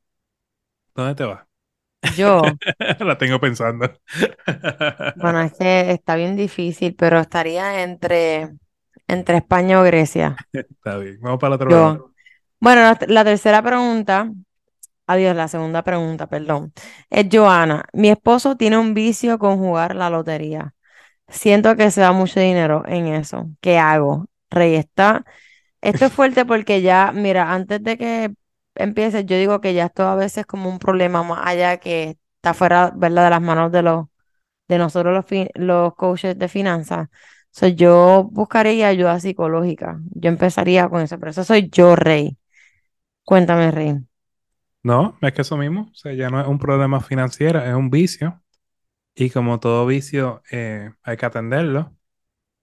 ¿dónde 0.95 1.15
te 1.15 1.25
vas? 1.25 1.47
Yo, 2.17 2.59
La 3.01 3.19
tengo 3.19 3.41
pensando. 3.41 3.89
bueno, 5.15 5.41
es 5.43 5.53
que 5.55 5.91
está 5.93 6.17
bien 6.17 6.37
difícil, 6.37 6.95
pero 6.95 7.19
estaría 7.21 7.83
entre, 7.83 8.55
entre 9.09 9.39
España 9.39 9.81
o 9.81 9.85
Grecia. 9.85 10.37
Está 10.53 10.97
bien, 10.99 11.21
vamos 11.21 11.39
para 11.41 11.51
la 11.51 11.57
otra 11.57 11.67
pregunta. 11.69 12.01
Yo. 12.01 12.13
Bueno, 12.61 12.83
la, 12.83 12.99
la 13.09 13.25
tercera 13.25 13.63
pregunta, 13.63 14.33
adiós, 15.09 15.37
la 15.37 15.49
segunda 15.49 15.85
pregunta, 15.85 16.29
perdón, 16.29 16.75
es 17.11 17.27
Joana. 17.33 17.87
Mi 17.95 18.11
esposo 18.11 18.57
tiene 18.59 18.79
un 18.79 18.95
vicio 18.95 19.39
con 19.41 19.59
jugar 19.59 19.97
la 19.97 20.11
lotería. 20.11 20.75
Siento 21.29 21.77
que 21.77 21.91
se 21.91 22.01
da 22.01 22.13
mucho 22.13 22.41
dinero 22.41 22.85
en 22.87 23.07
eso. 23.09 23.51
¿Qué 23.61 23.79
hago? 23.79 24.27
Rey, 24.51 24.77
está. 24.77 25.25
Esto 25.81 26.07
es 26.07 26.13
fuerte 26.13 26.45
porque 26.47 26.83
ya, 26.83 27.13
mira, 27.13 27.53
antes 27.53 27.83
de 27.83 27.99
que 27.99 28.35
empieces, 28.75 29.27
yo 29.27 29.37
digo 29.37 29.61
que 29.61 29.75
ya 29.75 29.87
esto 29.87 30.05
a 30.09 30.17
veces 30.17 30.39
es 30.39 30.47
como 30.47 30.71
un 30.71 30.79
problema 30.79 31.23
más 31.23 31.41
allá 31.47 31.79
que 31.79 32.19
está 32.37 32.55
fuera, 32.55 32.91
de 32.91 33.11
las 33.11 33.43
manos 33.43 33.73
de 33.73 33.83
los, 33.83 34.07
de 34.69 34.79
nosotros 34.79 35.15
los, 35.15 35.49
los 35.55 35.95
coaches 35.95 36.39
de 36.39 36.49
finanzas. 36.49 37.09
So, 37.51 37.69
yo 37.69 38.29
buscaría 38.33 38.89
ayuda 38.89 39.21
psicológica. 39.21 40.01
Yo 40.13 40.29
empezaría 40.31 40.89
con 40.89 41.03
eso, 41.03 41.19
pero 41.19 41.31
eso 41.31 41.45
soy 41.45 41.71
yo, 41.71 41.97
Rey. 41.97 42.37
Cuéntame, 43.25 43.71
Rey. 43.71 43.95
No, 44.83 45.19
es 45.21 45.33
que 45.33 45.43
eso 45.43 45.57
mismo, 45.57 45.89
o 45.91 45.95
sea, 45.95 46.13
ya 46.13 46.31
no 46.31 46.41
es 46.41 46.47
un 46.47 46.59
problema 46.59 47.01
financiero, 47.01 47.61
es 47.61 47.75
un 47.75 47.91
vicio. 47.91 48.41
Y 49.17 49.31
como 49.31 49.61
todo 49.61 49.87
vicio, 49.87 50.43
eh, 50.53 50.93
hay 51.05 51.19
que 51.19 51.27
atenderlo. 51.27 51.97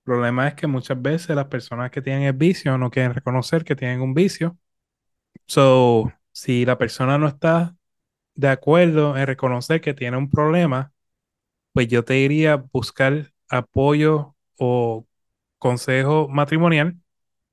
El 0.02 0.06
problema 0.06 0.48
es 0.50 0.56
que 0.56 0.68
muchas 0.68 1.02
veces 1.02 1.36
las 1.36 1.48
personas 1.48 1.92
que 1.92 2.02
tienen 2.02 2.24
el 2.24 2.34
vicio 2.34 2.78
no 2.78 2.92
quieren 2.92 3.14
reconocer 3.16 3.64
que 3.66 3.76
tienen 3.76 4.02
un 4.02 4.14
vicio. 4.16 4.58
So, 5.48 6.12
si 6.34 6.66
la 6.66 6.78
persona 6.78 7.18
no 7.20 7.28
está 7.28 7.76
de 8.36 8.50
acuerdo 8.50 9.18
en 9.18 9.28
reconocer 9.28 9.82
que 9.82 9.94
tiene 9.96 10.18
un 10.18 10.30
problema, 10.32 10.94
pues 11.74 11.88
yo 11.90 12.04
te 12.06 12.16
diría 12.16 12.58
buscar 12.58 13.34
apoyo 13.50 14.36
o 14.60 15.08
consejo 15.60 16.28
matrimonial, 16.30 16.98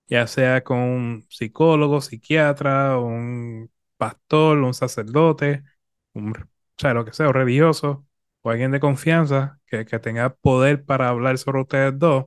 ya 0.09 0.27
sea 0.29 0.65
con 0.65 0.79
un 0.81 1.27
psicólogo, 1.31 2.01
psiquiatra, 2.03 2.99
un 2.99 3.71
pastor, 3.99 4.59
un 4.59 4.75
sacerdote, 4.75 5.65
un, 6.15 6.33
o 6.37 6.47
sea, 6.79 6.95
lo 6.95 7.05
que 7.05 7.13
sea, 7.15 7.29
un 7.29 7.35
religioso 7.35 8.07
o 8.43 8.51
alguien 8.51 8.71
de 8.73 8.81
confianza 8.81 9.61
que, 9.67 9.85
que 9.87 9.99
tenga 9.99 10.35
poder 10.35 10.85
para 10.85 11.09
hablar 11.09 11.39
sobre 11.39 11.61
ustedes 11.63 11.99
dos. 11.99 12.27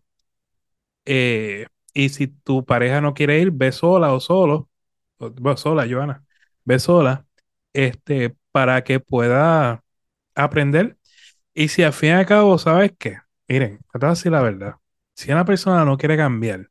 Eh, 1.06 1.68
y 1.94 2.10
si 2.10 2.28
tu 2.28 2.66
pareja 2.66 3.02
no 3.02 3.14
quiere 3.14 3.40
ir, 3.40 3.52
ve 3.52 3.72
sola 3.72 4.14
o 4.14 4.20
solo, 4.20 4.70
o, 5.18 5.58
sola, 5.58 5.88
Joana, 5.90 6.24
ve 6.66 6.80
sola 6.80 7.26
este, 7.74 8.36
para 8.52 8.84
que 8.84 9.00
pueda 9.00 9.84
aprender. 10.36 10.98
Y 11.54 11.70
si 11.70 11.84
al 11.84 11.94
fin 11.94 12.10
y 12.10 12.14
al 12.14 12.26
cabo, 12.26 12.58
¿sabes 12.58 12.94
qué? 12.98 13.18
Miren, 13.48 13.80
te 13.92 14.00
voy 14.00 14.08
a 14.08 14.10
decir 14.12 14.32
la 14.32 14.42
verdad. 14.42 14.76
Si 15.16 15.32
una 15.32 15.46
persona 15.46 15.86
no 15.86 15.98
quiere 15.98 16.18
cambiar, 16.18 16.70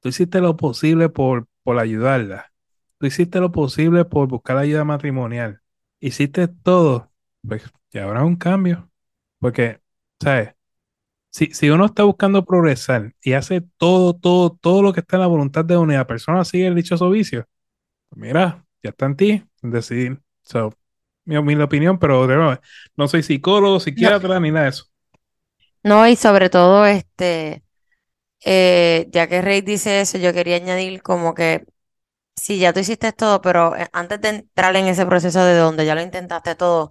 tú 0.00 0.08
hiciste 0.10 0.40
lo 0.40 0.56
posible 0.56 1.08
por, 1.10 1.48
por 1.64 1.78
ayudarla. 1.78 2.52
Tú 2.98 3.06
hiciste 3.06 3.40
lo 3.40 3.52
posible 3.52 4.04
por 4.04 4.28
buscar 4.28 4.58
ayuda 4.58 4.84
matrimonial. 4.84 5.62
Hiciste 6.00 6.48
todo. 6.48 7.11
Pues 7.46 7.64
ya 7.90 8.04
habrá 8.04 8.24
un 8.24 8.36
cambio. 8.36 8.90
Porque, 9.38 9.80
¿sabes? 10.20 10.54
Si, 11.30 11.54
si 11.54 11.70
uno 11.70 11.86
está 11.86 12.04
buscando 12.04 12.44
progresar 12.44 13.14
y 13.22 13.34
hace 13.34 13.62
todo, 13.78 14.14
todo, 14.14 14.52
todo 14.60 14.82
lo 14.82 14.92
que 14.94 15.00
está 15.00 15.16
en 15.16 15.22
la 15.22 15.28
voluntad 15.28 15.64
de 15.64 15.76
una 15.78 15.94
y 15.94 15.96
la 15.98 16.06
persona 16.08 16.44
sigue 16.44 16.68
el 16.68 16.76
dichoso 16.76 17.10
vicio, 17.10 17.46
pues 18.10 18.20
mira, 18.22 18.66
ya 18.82 18.90
está 18.90 19.06
en 19.06 19.16
ti 19.16 19.44
decidir. 19.62 20.20
So, 20.44 20.74
mi, 21.26 21.40
mi 21.42 21.56
opinión, 21.62 21.98
pero 21.98 22.26
de 22.28 22.36
nuevo, 22.36 22.60
no 22.96 23.08
soy 23.08 23.22
psicólogo, 23.24 23.80
No, 23.94 24.10
psiquiatra, 24.10 24.40
ni 24.40 24.50
nada 24.52 24.64
de 24.66 24.70
eso. 24.70 24.86
no, 25.82 26.06
y 26.08 26.16
sobre 26.16 26.50
todo, 26.50 26.86
este, 26.86 27.64
eh, 28.44 29.08
ya 29.10 29.28
que 29.28 29.42
Rey 29.42 29.62
dice 29.62 30.02
eso, 30.02 30.18
yo 30.18 30.32
quería 30.34 30.56
añadir 30.56 31.02
como 31.02 31.34
que 31.34 31.66
si 32.36 32.58
ya 32.58 32.72
tú 32.74 32.80
hiciste 32.80 33.12
todo, 33.12 33.40
pero 33.42 33.76
eh, 33.76 33.88
antes 33.92 34.20
de 34.20 34.28
entrar 34.30 34.76
en 34.76 34.86
ese 34.88 35.06
proceso 35.06 35.44
de 35.44 35.56
donde 35.56 35.86
ya 35.86 35.94
lo 35.96 36.02
intentaste 36.02 36.56
todo, 36.56 36.90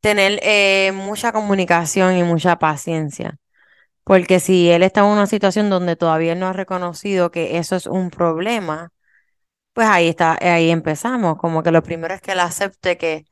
tener 0.00 0.40
eh, 0.42 0.92
mucha 0.94 1.32
comunicación 1.32 2.16
y 2.16 2.22
mucha 2.24 2.58
paciencia. 2.58 3.36
Porque 4.04 4.40
si 4.40 4.70
él 4.70 4.82
está 4.82 5.00
en 5.02 5.06
una 5.08 5.26
situación 5.26 5.70
donde 5.70 5.96
todavía 5.96 6.34
no 6.34 6.46
ha 6.48 6.52
reconocido 6.52 7.30
que 7.30 7.58
eso 7.58 7.76
es 7.76 7.86
un 7.86 8.10
problema, 8.10 8.92
pues 9.74 9.88
ahí 9.88 10.08
está, 10.08 10.38
ahí 10.40 10.70
empezamos. 10.70 11.38
Como 11.38 11.62
que 11.62 11.72
lo 11.72 11.82
primero 11.82 12.14
es 12.14 12.20
que 12.22 12.32
él 12.32 12.40
acepte 12.40 12.98
que 12.98 13.26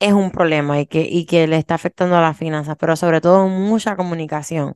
es 0.00 0.12
un 0.12 0.30
problema 0.30 0.80
y 0.80 0.86
que, 0.86 1.02
y 1.02 1.26
que 1.26 1.46
le 1.46 1.56
está 1.58 1.74
afectando 1.76 2.16
a 2.16 2.22
las 2.22 2.36
finanzas, 2.38 2.76
pero 2.78 2.96
sobre 2.96 3.20
todo 3.20 3.48
mucha 3.48 3.96
comunicación. 3.96 4.74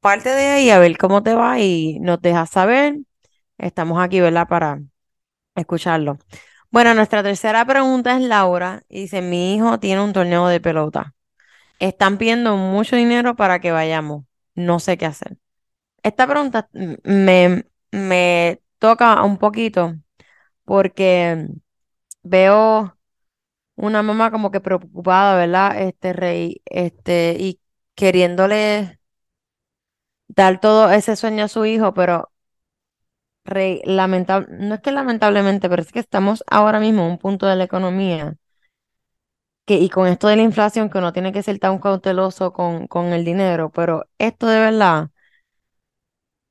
Parte 0.00 0.30
de 0.30 0.48
ahí 0.48 0.70
a 0.70 0.78
ver 0.78 0.98
cómo 0.98 1.22
te 1.22 1.34
va 1.34 1.60
y 1.60 1.98
nos 2.00 2.20
dejas 2.20 2.50
saber. 2.50 2.96
Estamos 3.58 4.02
aquí, 4.02 4.20
¿verdad? 4.20 4.48
Para 4.48 4.80
escucharlo. 5.56 6.18
Bueno, 6.72 6.94
nuestra 6.94 7.22
tercera 7.22 7.64
pregunta 7.66 8.16
es 8.16 8.22
Laura 8.22 8.82
y 8.88 9.02
dice, 9.02 9.22
mi 9.22 9.54
hijo 9.54 9.78
tiene 9.80 10.02
un 10.02 10.12
torneo 10.14 10.48
de 10.48 10.60
pelota. 10.60 11.14
Están 11.80 12.18
pidiendo 12.18 12.56
mucho 12.56 12.96
dinero 12.96 13.36
para 13.36 13.60
que 13.60 13.72
vayamos. 13.72 14.24
No 14.54 14.80
sé 14.80 14.98
qué 14.98 15.06
hacer. 15.06 15.38
Esta 16.02 16.26
pregunta 16.28 16.68
me, 17.04 17.66
me 17.92 18.62
toca 18.78 19.22
un 19.24 19.38
poquito 19.38 19.96
porque 20.64 21.48
veo 22.22 22.98
una 23.76 24.02
mamá 24.02 24.30
como 24.32 24.50
que 24.52 24.60
preocupada, 24.60 25.36
¿verdad? 25.36 25.80
Este 25.82 26.12
rey, 26.14 26.62
este, 26.66 27.36
y 27.40 27.60
queriéndole 27.96 29.00
dar 30.28 30.60
todo 30.60 30.90
ese 30.90 31.14
sueño 31.16 31.44
a 31.44 31.48
su 31.48 31.64
hijo, 31.64 31.94
pero 31.94 32.31
rey, 33.44 33.80
lamentable, 33.84 34.48
no 34.58 34.74
es 34.76 34.80
que 34.80 34.92
lamentablemente, 34.92 35.68
pero 35.68 35.82
es 35.82 35.92
que 35.92 35.98
estamos 36.00 36.44
ahora 36.48 36.80
mismo 36.80 37.02
en 37.04 37.12
un 37.12 37.18
punto 37.18 37.46
de 37.46 37.56
la 37.56 37.64
economía 37.64 38.36
que, 39.66 39.76
y 39.78 39.88
con 39.90 40.08
esto 40.08 40.28
de 40.28 40.36
la 40.36 40.42
inflación, 40.42 40.90
que 40.90 40.98
uno 40.98 41.12
tiene 41.12 41.32
que 41.32 41.42
ser 41.42 41.58
tan 41.58 41.78
cauteloso 41.78 42.52
con, 42.52 42.86
con 42.88 43.12
el 43.12 43.24
dinero, 43.24 43.70
pero 43.70 44.06
esto 44.18 44.46
de 44.46 44.60
verdad 44.60 45.10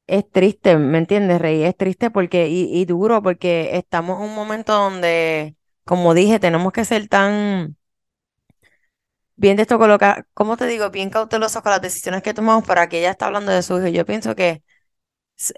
es 0.07 0.29
triste, 0.31 0.77
¿me 0.77 0.97
entiendes, 0.97 1.39
Rey? 1.41 1.63
Es 1.63 1.75
triste 1.77 2.11
porque, 2.11 2.49
y, 2.49 2.63
y 2.81 2.85
duro, 2.85 3.21
porque 3.23 3.77
estamos 3.77 4.17
en 4.19 4.25
un 4.29 4.35
momento 4.35 4.73
donde, 4.73 5.55
como 5.85 6.13
dije, 6.13 6.39
tenemos 6.39 6.73
que 6.73 6.83
ser 6.85 7.07
tan, 7.07 7.77
bien 9.35 9.55
de 9.57 9.63
esto 9.63 9.77
colocar, 9.79 10.27
¿cómo 10.33 10.57
te 10.57 10.67
digo? 10.67 10.89
Bien 10.91 11.09
cautelosos 11.09 11.61
con 11.61 11.71
las 11.71 11.81
decisiones 11.81 12.21
que 12.23 12.33
tomamos 12.33 12.65
para 12.65 12.87
que 12.89 12.99
ella 12.99 13.11
está 13.11 13.25
hablando 13.27 13.51
de 13.51 13.63
su 13.63 13.77
hijo. 13.77 13.87
Yo 13.87 14.05
pienso 14.05 14.35
que 14.35 14.63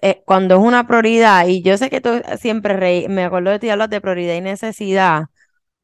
eh, 0.01 0.23
cuando 0.25 0.55
es 0.55 0.61
una 0.61 0.87
prioridad, 0.87 1.47
y 1.47 1.61
yo 1.61 1.77
sé 1.77 1.89
que 1.89 2.01
tú 2.01 2.21
siempre, 2.39 2.75
Rey, 2.77 3.07
me 3.09 3.23
acuerdo 3.23 3.51
de 3.51 3.59
ti 3.59 3.69
hablas 3.69 3.89
de 3.89 4.01
prioridad 4.01 4.35
y 4.35 4.41
necesidad. 4.41 5.25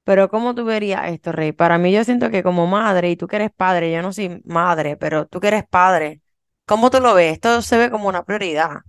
Pero 0.03 0.29
¿cómo 0.29 0.55
tú 0.55 0.65
verías 0.65 1.11
esto, 1.11 1.31
Rey? 1.31 1.51
Para 1.51 1.77
mí 1.77 1.91
yo 1.91 2.03
siento 2.03 2.31
que 2.31 2.43
como 2.43 2.65
madre, 2.67 3.11
y 3.11 3.15
tú 3.15 3.27
que 3.27 3.35
eres 3.37 3.51
padre, 3.55 3.91
yo 3.91 4.01
no 4.01 4.11
soy 4.11 4.41
madre, 4.45 4.97
pero 4.97 5.27
tú 5.27 5.39
que 5.39 5.49
eres 5.49 5.65
padre, 5.69 6.21
¿cómo 6.65 6.89
tú 6.89 6.99
lo 6.99 7.13
ves? 7.13 7.33
Esto 7.33 7.61
se 7.61 7.77
ve 7.77 7.91
como 7.91 8.07
una 8.07 8.23
prioridad. 8.23 8.81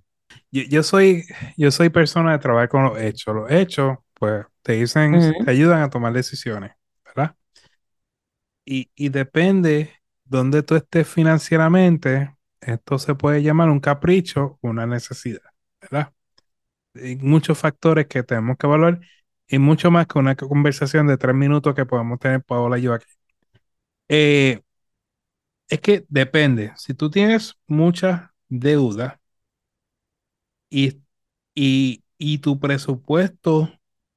Yo, 0.50 0.62
yo 0.62 0.82
soy, 0.82 1.24
yo 1.56 1.70
soy 1.70 1.90
persona 1.90 2.32
de 2.32 2.38
trabajar 2.38 2.68
con 2.68 2.84
los 2.84 2.98
hechos. 2.98 3.34
Los 3.34 3.50
hechos, 3.50 3.98
pues, 4.14 4.46
te 4.62 4.72
dicen, 4.72 5.44
te 5.44 5.50
ayudan 5.50 5.82
a 5.82 5.90
tomar 5.90 6.12
decisiones, 6.12 6.72
¿verdad? 7.04 7.34
Y, 8.64 8.90
y 8.94 9.08
depende 9.08 9.92
dónde 10.24 10.62
tú 10.62 10.76
estés 10.76 11.08
financieramente, 11.08 12.34
esto 12.70 12.98
se 12.98 13.14
puede 13.14 13.42
llamar 13.42 13.70
un 13.70 13.80
capricho 13.80 14.58
una 14.62 14.86
necesidad, 14.86 15.40
¿verdad? 15.80 16.12
Hay 16.94 17.16
muchos 17.16 17.58
factores 17.58 18.06
que 18.08 18.22
tenemos 18.24 18.56
que 18.58 18.66
evaluar 18.68 19.00
y 19.48 19.58
mucho 19.58 19.90
más 19.90 20.06
que 20.06 20.18
una 20.18 20.36
conversación 20.36 21.06
de 21.08 21.18
tres 21.18 21.34
minutos 21.36 21.74
que 21.74 21.86
podemos 21.86 22.18
tener 22.20 22.42
Paola 22.44 22.78
y 22.78 22.82
yo 22.82 22.94
aquí. 22.94 23.06
Eh, 24.08 24.60
es 25.68 25.80
que 25.80 26.04
depende. 26.08 26.72
Si 26.76 26.94
tú 26.94 27.10
tienes 27.10 27.56
mucha 27.66 28.34
deuda 28.48 29.20
y, 30.68 31.00
y, 31.54 32.04
y 32.18 32.38
tu 32.38 32.58
presupuesto 32.60 33.70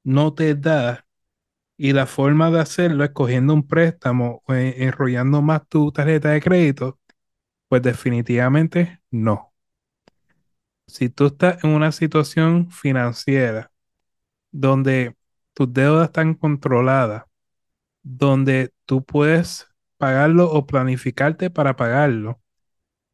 no 0.04 0.34
te 0.34 0.54
da 0.54 1.06
y 1.78 1.92
la 1.92 2.06
forma 2.06 2.50
de 2.50 2.60
hacerlo 2.60 3.04
es 3.04 3.10
cogiendo 3.12 3.54
un 3.54 3.66
préstamo 3.68 4.42
o 4.46 4.54
en- 4.54 4.82
enrollando 4.82 5.42
más 5.42 5.68
tu 5.68 5.92
tarjeta 5.92 6.30
de 6.30 6.42
crédito, 6.42 6.98
pues 7.74 7.82
definitivamente 7.82 9.00
no. 9.10 9.52
Si 10.86 11.08
tú 11.08 11.26
estás 11.26 11.64
en 11.64 11.70
una 11.70 11.90
situación 11.90 12.70
financiera 12.70 13.72
donde 14.52 15.16
tus 15.54 15.72
deudas 15.72 16.06
están 16.06 16.34
controladas, 16.34 17.24
donde 18.04 18.72
tú 18.86 19.04
puedes 19.04 19.68
pagarlo 19.98 20.52
o 20.52 20.66
planificarte 20.68 21.50
para 21.50 21.74
pagarlo, 21.74 22.40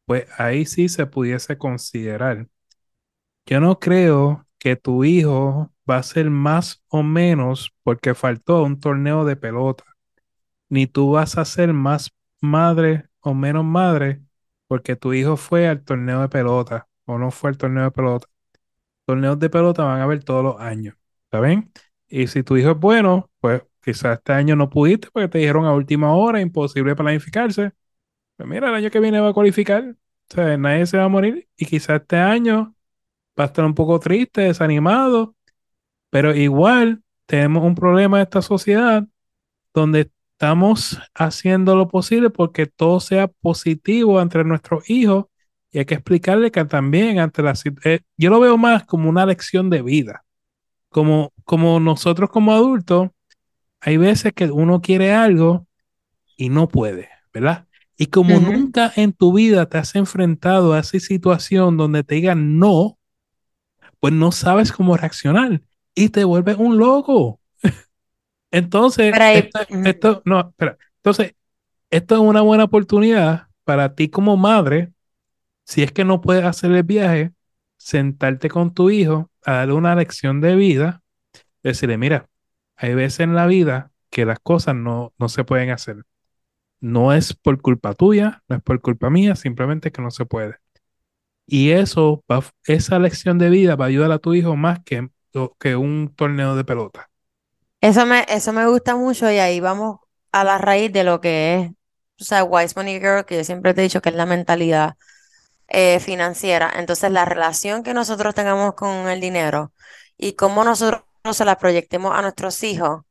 pues 0.05 0.27
ahí 0.37 0.67
sí 0.67 0.87
se 0.87 1.07
pudiese 1.07 1.57
considerar. 1.57 2.47
Yo 3.47 3.61
no 3.61 3.79
creo 3.79 4.47
que 4.59 4.75
tu 4.75 5.03
hijo 5.03 5.73
va 5.89 5.97
a 5.97 6.03
ser 6.03 6.29
más 6.29 6.83
o 6.89 7.03
menos 7.03 7.73
porque 7.83 8.13
faltó 8.13 8.63
un 8.63 8.79
torneo 8.79 9.25
de 9.25 9.37
pelota, 9.37 9.85
ni 10.69 10.87
tú 10.87 11.11
vas 11.13 11.39
a 11.39 11.45
ser 11.45 11.73
más 11.73 12.11
madre 12.41 13.07
o 13.21 13.33
menos 13.33 13.65
madre 13.65 14.21
porque 14.71 14.95
tu 14.95 15.11
hijo 15.11 15.35
fue 15.35 15.67
al 15.67 15.83
torneo 15.83 16.21
de 16.21 16.29
pelota 16.29 16.87
o 17.03 17.17
no 17.17 17.29
fue 17.29 17.49
al 17.49 17.57
torneo 17.57 17.83
de 17.83 17.91
pelota. 17.91 18.27
Torneos 19.05 19.37
de 19.37 19.49
pelota 19.49 19.83
van 19.83 19.99
a 19.99 20.03
haber 20.03 20.23
todos 20.23 20.45
los 20.45 20.61
años, 20.61 20.95
¿está 21.25 21.41
bien? 21.41 21.73
Y 22.07 22.27
si 22.27 22.41
tu 22.41 22.55
hijo 22.55 22.71
es 22.71 22.79
bueno, 22.79 23.29
pues 23.41 23.63
quizás 23.83 24.19
este 24.19 24.31
año 24.31 24.55
no 24.55 24.69
pudiste 24.69 25.09
porque 25.11 25.27
te 25.27 25.39
dijeron 25.39 25.65
a 25.65 25.73
última 25.73 26.15
hora, 26.15 26.39
imposible 26.39 26.95
planificarse. 26.95 27.73
Pues 28.37 28.47
mira, 28.47 28.69
el 28.69 28.75
año 28.75 28.89
que 28.91 29.01
viene 29.01 29.19
va 29.19 29.31
a 29.31 29.33
cualificar, 29.33 29.83
o 30.31 30.33
sea, 30.33 30.57
nadie 30.57 30.85
se 30.85 30.97
va 30.97 31.03
a 31.03 31.09
morir 31.09 31.49
y 31.57 31.65
quizás 31.65 32.01
este 32.01 32.15
año 32.15 32.73
va 33.37 33.43
a 33.43 33.47
estar 33.47 33.65
un 33.65 33.75
poco 33.75 33.99
triste, 33.99 34.43
desanimado, 34.43 35.35
pero 36.09 36.33
igual 36.33 37.03
tenemos 37.25 37.63
un 37.65 37.75
problema 37.75 38.19
en 38.19 38.23
esta 38.23 38.41
sociedad 38.41 39.05
donde 39.73 40.11
estamos 40.41 40.97
haciendo 41.13 41.75
lo 41.75 41.87
posible 41.87 42.31
porque 42.31 42.65
todo 42.65 42.99
sea 42.99 43.27
positivo 43.27 44.19
entre 44.19 44.43
nuestros 44.43 44.89
hijos 44.89 45.25
y 45.71 45.77
hay 45.77 45.85
que 45.85 45.93
explicarle 45.93 46.49
que 46.49 46.65
también 46.65 47.19
ante 47.19 47.43
la 47.43 47.53
eh, 47.85 47.99
yo 48.17 48.31
lo 48.31 48.39
veo 48.39 48.57
más 48.57 48.83
como 48.85 49.07
una 49.07 49.23
lección 49.27 49.69
de 49.69 49.83
vida, 49.83 50.25
como 50.89 51.33
como 51.45 51.79
nosotros 51.79 52.31
como 52.31 52.53
adultos, 52.53 53.09
hay 53.81 53.97
veces 53.97 54.33
que 54.33 54.45
uno 54.51 54.81
quiere 54.81 55.13
algo 55.13 55.67
y 56.37 56.49
no 56.49 56.69
puede, 56.69 57.09
¿verdad? 57.33 57.67
Y 57.97 58.07
como 58.07 58.39
ujú. 58.39 58.41
nunca 58.41 58.93
en 58.95 59.13
tu 59.13 59.33
vida 59.33 59.67
te 59.69 59.79
has 59.79 59.95
enfrentado 59.95 60.73
a 60.73 60.79
esa 60.79 60.99
situación 60.99 61.77
donde 61.77 62.03
te 62.03 62.15
digan 62.15 62.59
no, 62.59 62.99
pues 63.99 64.13
no 64.13 64.31
sabes 64.31 64.71
cómo 64.71 64.97
reaccionar 64.97 65.61
y 65.95 66.09
te 66.09 66.23
vuelves 66.23 66.57
un 66.57 66.77
loco. 66.77 67.40
Entonces, 68.51 69.13
esto, 69.69 70.21
no, 70.25 70.41
espera. 70.41 70.77
Entonces, 70.97 71.35
esto 71.89 72.15
es 72.15 72.21
una 72.21 72.41
buena 72.41 72.65
oportunidad 72.65 73.47
para 73.63 73.95
ti 73.95 74.09
como 74.09 74.37
madre, 74.37 74.91
si 75.65 75.83
es 75.83 75.91
que 75.91 76.03
no 76.03 76.21
puedes 76.21 76.43
hacer 76.43 76.71
el 76.71 76.83
viaje, 76.83 77.31
sentarte 77.77 78.49
con 78.49 78.73
tu 78.73 78.89
hijo 78.89 79.31
a 79.45 79.53
darle 79.53 79.73
una 79.73 79.95
lección 79.95 80.41
de 80.41 80.55
vida, 80.55 81.01
decirle, 81.63 81.97
mira, 81.97 82.27
hay 82.75 82.93
veces 82.93 83.21
en 83.21 83.35
la 83.35 83.47
vida 83.47 83.91
que 84.09 84.25
las 84.25 84.39
cosas 84.39 84.75
no, 84.75 85.13
no 85.17 85.29
se 85.29 85.43
pueden 85.43 85.69
hacer. 85.69 86.03
No 86.81 87.13
es 87.13 87.33
por 87.33 87.61
culpa 87.61 87.93
tuya, 87.93 88.43
no 88.49 88.57
es 88.57 88.63
por 88.63 88.81
culpa 88.81 89.09
mía, 89.09 89.35
simplemente 89.35 89.91
que 89.91 90.01
no 90.01 90.11
se 90.11 90.25
puede. 90.25 90.57
Y 91.45 91.71
eso, 91.71 92.23
va, 92.31 92.43
esa 92.65 92.99
lección 92.99 93.37
de 93.37 93.49
vida 93.49 93.75
va 93.75 93.85
a 93.85 93.87
ayudar 93.89 94.11
a 94.11 94.19
tu 94.19 94.33
hijo 94.33 94.55
más 94.55 94.79
que, 94.83 95.09
que 95.59 95.75
un 95.75 96.13
torneo 96.15 96.55
de 96.55 96.63
pelota. 96.65 97.10
Eso 97.81 98.05
me, 98.05 98.25
eso 98.29 98.53
me 98.53 98.67
gusta 98.67 98.95
mucho 98.95 99.31
y 99.31 99.39
ahí 99.39 99.59
vamos 99.59 99.99
a 100.31 100.43
la 100.43 100.57
raíz 100.59 100.91
de 100.93 101.03
lo 101.03 101.19
que 101.21 101.55
es, 101.55 101.71
o 102.21 102.23
sea, 102.23 102.43
Wise 102.43 102.73
Money 102.75 102.99
Girl, 102.99 103.25
que 103.25 103.37
yo 103.37 103.43
siempre 103.43 103.73
te 103.73 103.81
he 103.81 103.83
dicho 103.83 104.01
que 104.01 104.09
es 104.09 104.15
la 104.15 104.25
mentalidad 104.27 104.95
eh, 105.67 105.99
financiera. 105.99 106.71
Entonces, 106.75 107.11
la 107.11 107.25
relación 107.25 107.83
que 107.83 107.93
nosotros 107.93 108.35
tengamos 108.35 108.75
con 108.75 109.09
el 109.09 109.21
dinero 109.21 109.73
y 110.17 110.33
cómo 110.33 110.63
nosotros 110.63 111.03
se 111.33 111.45
la 111.45 111.57
proyectemos 111.57 112.13
a 112.15 112.21
nuestros 112.21 112.63
hijos 112.63 113.03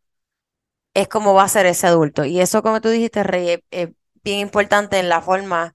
es 0.94 1.08
como 1.08 1.34
va 1.34 1.44
a 1.44 1.48
ser 1.48 1.66
ese 1.66 1.86
adulto. 1.86 2.24
Y 2.24 2.40
eso, 2.40 2.62
como 2.62 2.80
tú 2.80 2.88
dijiste, 2.90 3.22
Rey, 3.22 3.62
es, 3.70 3.90
bien 4.22 4.40
importante 4.40 4.98
en 4.98 5.08
la 5.08 5.22
forma 5.22 5.74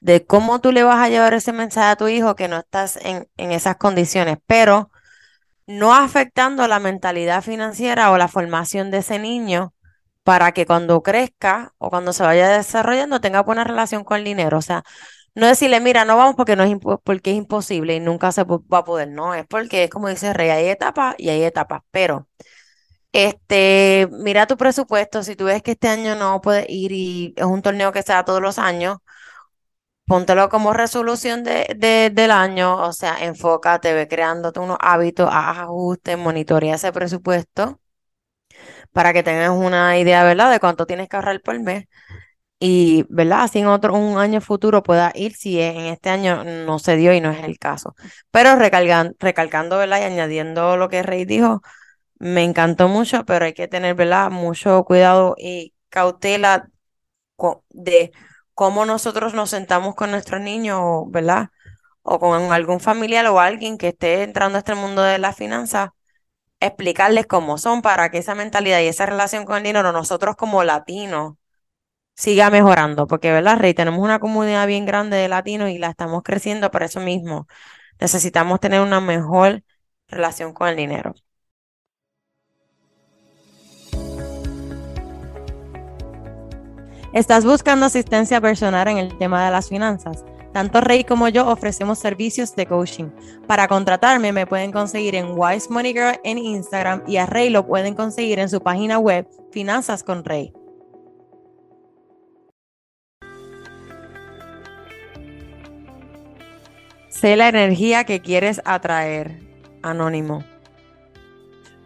de 0.00 0.26
cómo 0.26 0.60
tú 0.60 0.72
le 0.72 0.82
vas 0.82 0.98
a 0.98 1.08
llevar 1.08 1.34
ese 1.34 1.52
mensaje 1.52 1.88
a 1.88 1.96
tu 1.96 2.08
hijo 2.08 2.36
que 2.36 2.48
no 2.48 2.58
estás 2.58 2.96
en, 2.96 3.28
en 3.36 3.52
esas 3.52 3.76
condiciones, 3.76 4.38
pero 4.46 4.90
no 5.66 5.94
afectando 5.94 6.66
la 6.68 6.78
mentalidad 6.78 7.42
financiera 7.42 8.10
o 8.10 8.18
la 8.18 8.28
formación 8.28 8.90
de 8.90 8.98
ese 8.98 9.18
niño 9.18 9.74
para 10.24 10.52
que 10.52 10.66
cuando 10.66 11.02
crezca 11.02 11.72
o 11.78 11.90
cuando 11.90 12.12
se 12.12 12.22
vaya 12.24 12.48
desarrollando 12.48 13.20
tenga 13.20 13.42
buena 13.42 13.64
relación 13.64 14.04
con 14.04 14.18
el 14.18 14.24
dinero. 14.24 14.58
O 14.58 14.62
sea, 14.62 14.84
no 15.34 15.46
decirle, 15.46 15.80
mira, 15.80 16.04
no 16.04 16.16
vamos 16.16 16.34
porque, 16.36 16.56
no 16.56 16.64
es, 16.64 16.76
porque 17.04 17.30
es 17.32 17.36
imposible 17.36 17.96
y 17.96 18.00
nunca 18.00 18.32
se 18.32 18.44
va 18.44 18.78
a 18.78 18.84
poder. 18.84 19.08
No, 19.08 19.34
es 19.34 19.46
porque 19.46 19.84
es 19.84 19.90
como 19.90 20.08
dice 20.08 20.32
Rey, 20.32 20.50
hay 20.50 20.68
etapas 20.68 21.14
y 21.18 21.28
hay 21.30 21.42
etapas, 21.44 21.82
pero 21.90 22.28
este, 23.12 24.08
mira 24.12 24.46
tu 24.46 24.56
presupuesto, 24.56 25.22
si 25.22 25.36
tú 25.36 25.44
ves 25.46 25.62
que 25.62 25.72
este 25.72 25.88
año 25.88 26.16
no 26.16 26.40
puedes 26.42 26.66
ir 26.68 26.92
y 26.92 27.34
es 27.36 27.44
un 27.44 27.62
torneo 27.62 27.92
que 27.92 28.02
se 28.02 28.12
da 28.12 28.24
todos 28.24 28.42
los 28.42 28.58
años, 28.58 28.98
póntelo 30.06 30.48
como 30.48 30.72
resolución 30.72 31.44
de, 31.44 31.66
de- 31.76 32.10
del 32.12 32.30
año, 32.30 32.76
o 32.78 32.92
sea, 32.92 33.16
enfócate, 33.24 33.94
ve 33.94 34.08
creándote 34.08 34.60
unos 34.60 34.78
hábitos, 34.80 35.28
haz 35.32 35.58
ajustes, 35.58 36.18
monitorea 36.18 36.76
ese 36.76 36.92
presupuesto 36.92 37.80
para 38.92 39.12
que 39.12 39.22
tengas 39.22 39.50
una 39.50 39.98
idea, 39.98 40.24
¿verdad?, 40.24 40.50
de 40.50 40.60
cuánto 40.60 40.86
tienes 40.86 41.08
que 41.08 41.16
ahorrar 41.16 41.40
por 41.42 41.58
mes 41.60 41.86
y, 42.60 43.06
¿verdad?, 43.10 43.42
así 43.44 43.60
en 43.60 43.68
otro, 43.68 43.94
un 43.94 44.18
año 44.18 44.40
futuro 44.42 44.82
pueda 44.82 45.12
ir 45.16 45.34
si 45.36 45.60
en 45.60 45.78
este 45.86 46.10
año 46.10 46.44
no 46.44 46.78
se 46.80 46.96
dio 46.96 47.14
y 47.14 47.20
no 47.20 47.30
es 47.30 47.44
el 47.44 47.58
caso. 47.58 47.94
Pero 48.30 48.50
recalgan- 48.56 49.16
recalcando, 49.20 49.78
¿verdad?, 49.78 50.00
y 50.00 50.04
añadiendo 50.04 50.76
lo 50.76 50.88
que 50.88 51.02
Rey 51.04 51.24
dijo, 51.24 51.62
me 52.18 52.44
encantó 52.44 52.88
mucho, 52.88 53.24
pero 53.26 53.46
hay 53.46 53.54
que 53.54 53.68
tener, 53.68 53.94
¿verdad?, 53.96 54.30
mucho 54.32 54.84
cuidado 54.84 55.36
y 55.38 55.74
cautela 55.90 56.68
de 57.70 58.12
cómo 58.56 58.86
nosotros 58.86 59.34
nos 59.34 59.50
sentamos 59.50 59.96
con 59.96 60.12
nuestros 60.12 60.40
niños, 60.42 61.04
¿verdad? 61.10 61.50
O 62.02 62.20
con 62.20 62.52
algún 62.52 62.80
familiar 62.80 63.26
o 63.28 63.40
alguien 63.40 63.78
que 63.78 63.90
esté 63.90 64.24
entrando 64.24 64.58
a 64.58 64.60
este 64.60 64.74
mundo 64.76 65.02
de 65.02 65.18
las 65.18 65.36
finanzas, 65.36 65.90
explicarles 66.60 67.26
cómo 67.26 67.58
son 67.58 67.82
para 67.82 68.10
que 68.10 68.18
esa 68.18 68.34
mentalidad 68.34 68.80
y 68.80 68.88
esa 68.88 69.06
relación 69.06 69.44
con 69.46 69.58
el 69.58 69.64
dinero, 69.64 69.92
nosotros 69.92 70.36
como 70.36 70.64
latinos, 70.64 71.34
siga 72.14 72.50
mejorando, 72.50 73.06
porque, 73.06 73.32
¿verdad, 73.32 73.58
Rey? 73.58 73.74
Tenemos 73.74 74.00
una 74.02 74.20
comunidad 74.20 74.66
bien 74.66 74.86
grande 74.86 75.16
de 75.16 75.28
latinos 75.28 75.70
y 75.70 75.78
la 75.78 75.88
estamos 75.90 76.22
creciendo 76.24 76.70
por 76.70 76.82
eso 76.82 77.00
mismo. 77.00 77.46
Necesitamos 78.00 78.60
tener 78.60 78.80
una 78.82 79.00
mejor 79.00 79.62
relación 80.08 80.52
con 80.54 80.68
el 80.68 80.76
dinero. 80.76 81.14
¿Estás 87.16 87.46
buscando 87.46 87.86
asistencia 87.86 88.42
personal 88.42 88.88
en 88.88 88.98
el 88.98 89.16
tema 89.16 89.46
de 89.46 89.50
las 89.50 89.70
finanzas? 89.70 90.22
Tanto 90.52 90.82
Rey 90.82 91.02
como 91.02 91.30
yo 91.30 91.48
ofrecemos 91.48 91.98
servicios 91.98 92.54
de 92.54 92.66
coaching. 92.66 93.06
Para 93.46 93.68
contratarme 93.68 94.32
me 94.32 94.46
pueden 94.46 94.70
conseguir 94.70 95.14
en 95.14 95.28
Wise 95.30 95.70
Money 95.70 95.94
Girl 95.94 96.20
en 96.24 96.36
Instagram 96.36 97.04
y 97.06 97.16
a 97.16 97.24
Rey 97.24 97.48
lo 97.48 97.66
pueden 97.66 97.94
conseguir 97.94 98.38
en 98.38 98.50
su 98.50 98.60
página 98.60 98.98
web 98.98 99.26
Finanzas 99.50 100.02
con 100.02 100.26
Rey. 100.26 100.52
Sé 107.08 107.34
la 107.36 107.48
energía 107.48 108.04
que 108.04 108.20
quieres 108.20 108.60
atraer. 108.66 109.40
Anónimo. 109.82 110.44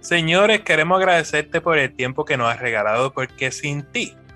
Señores, 0.01 0.63
queremos 0.63 0.99
agradecerte 0.99 1.61
por 1.61 1.79
el 1.79 1.95
tiempo 1.95 2.25
que 2.25 2.37
nos 2.37 2.53
has 2.53 2.59
regalado 2.59 3.13
porque 3.13 3.53
sin 3.53 3.85
ti, 3.93 4.17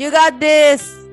You 0.00 0.10
got 0.10 0.40
this! 0.40 1.09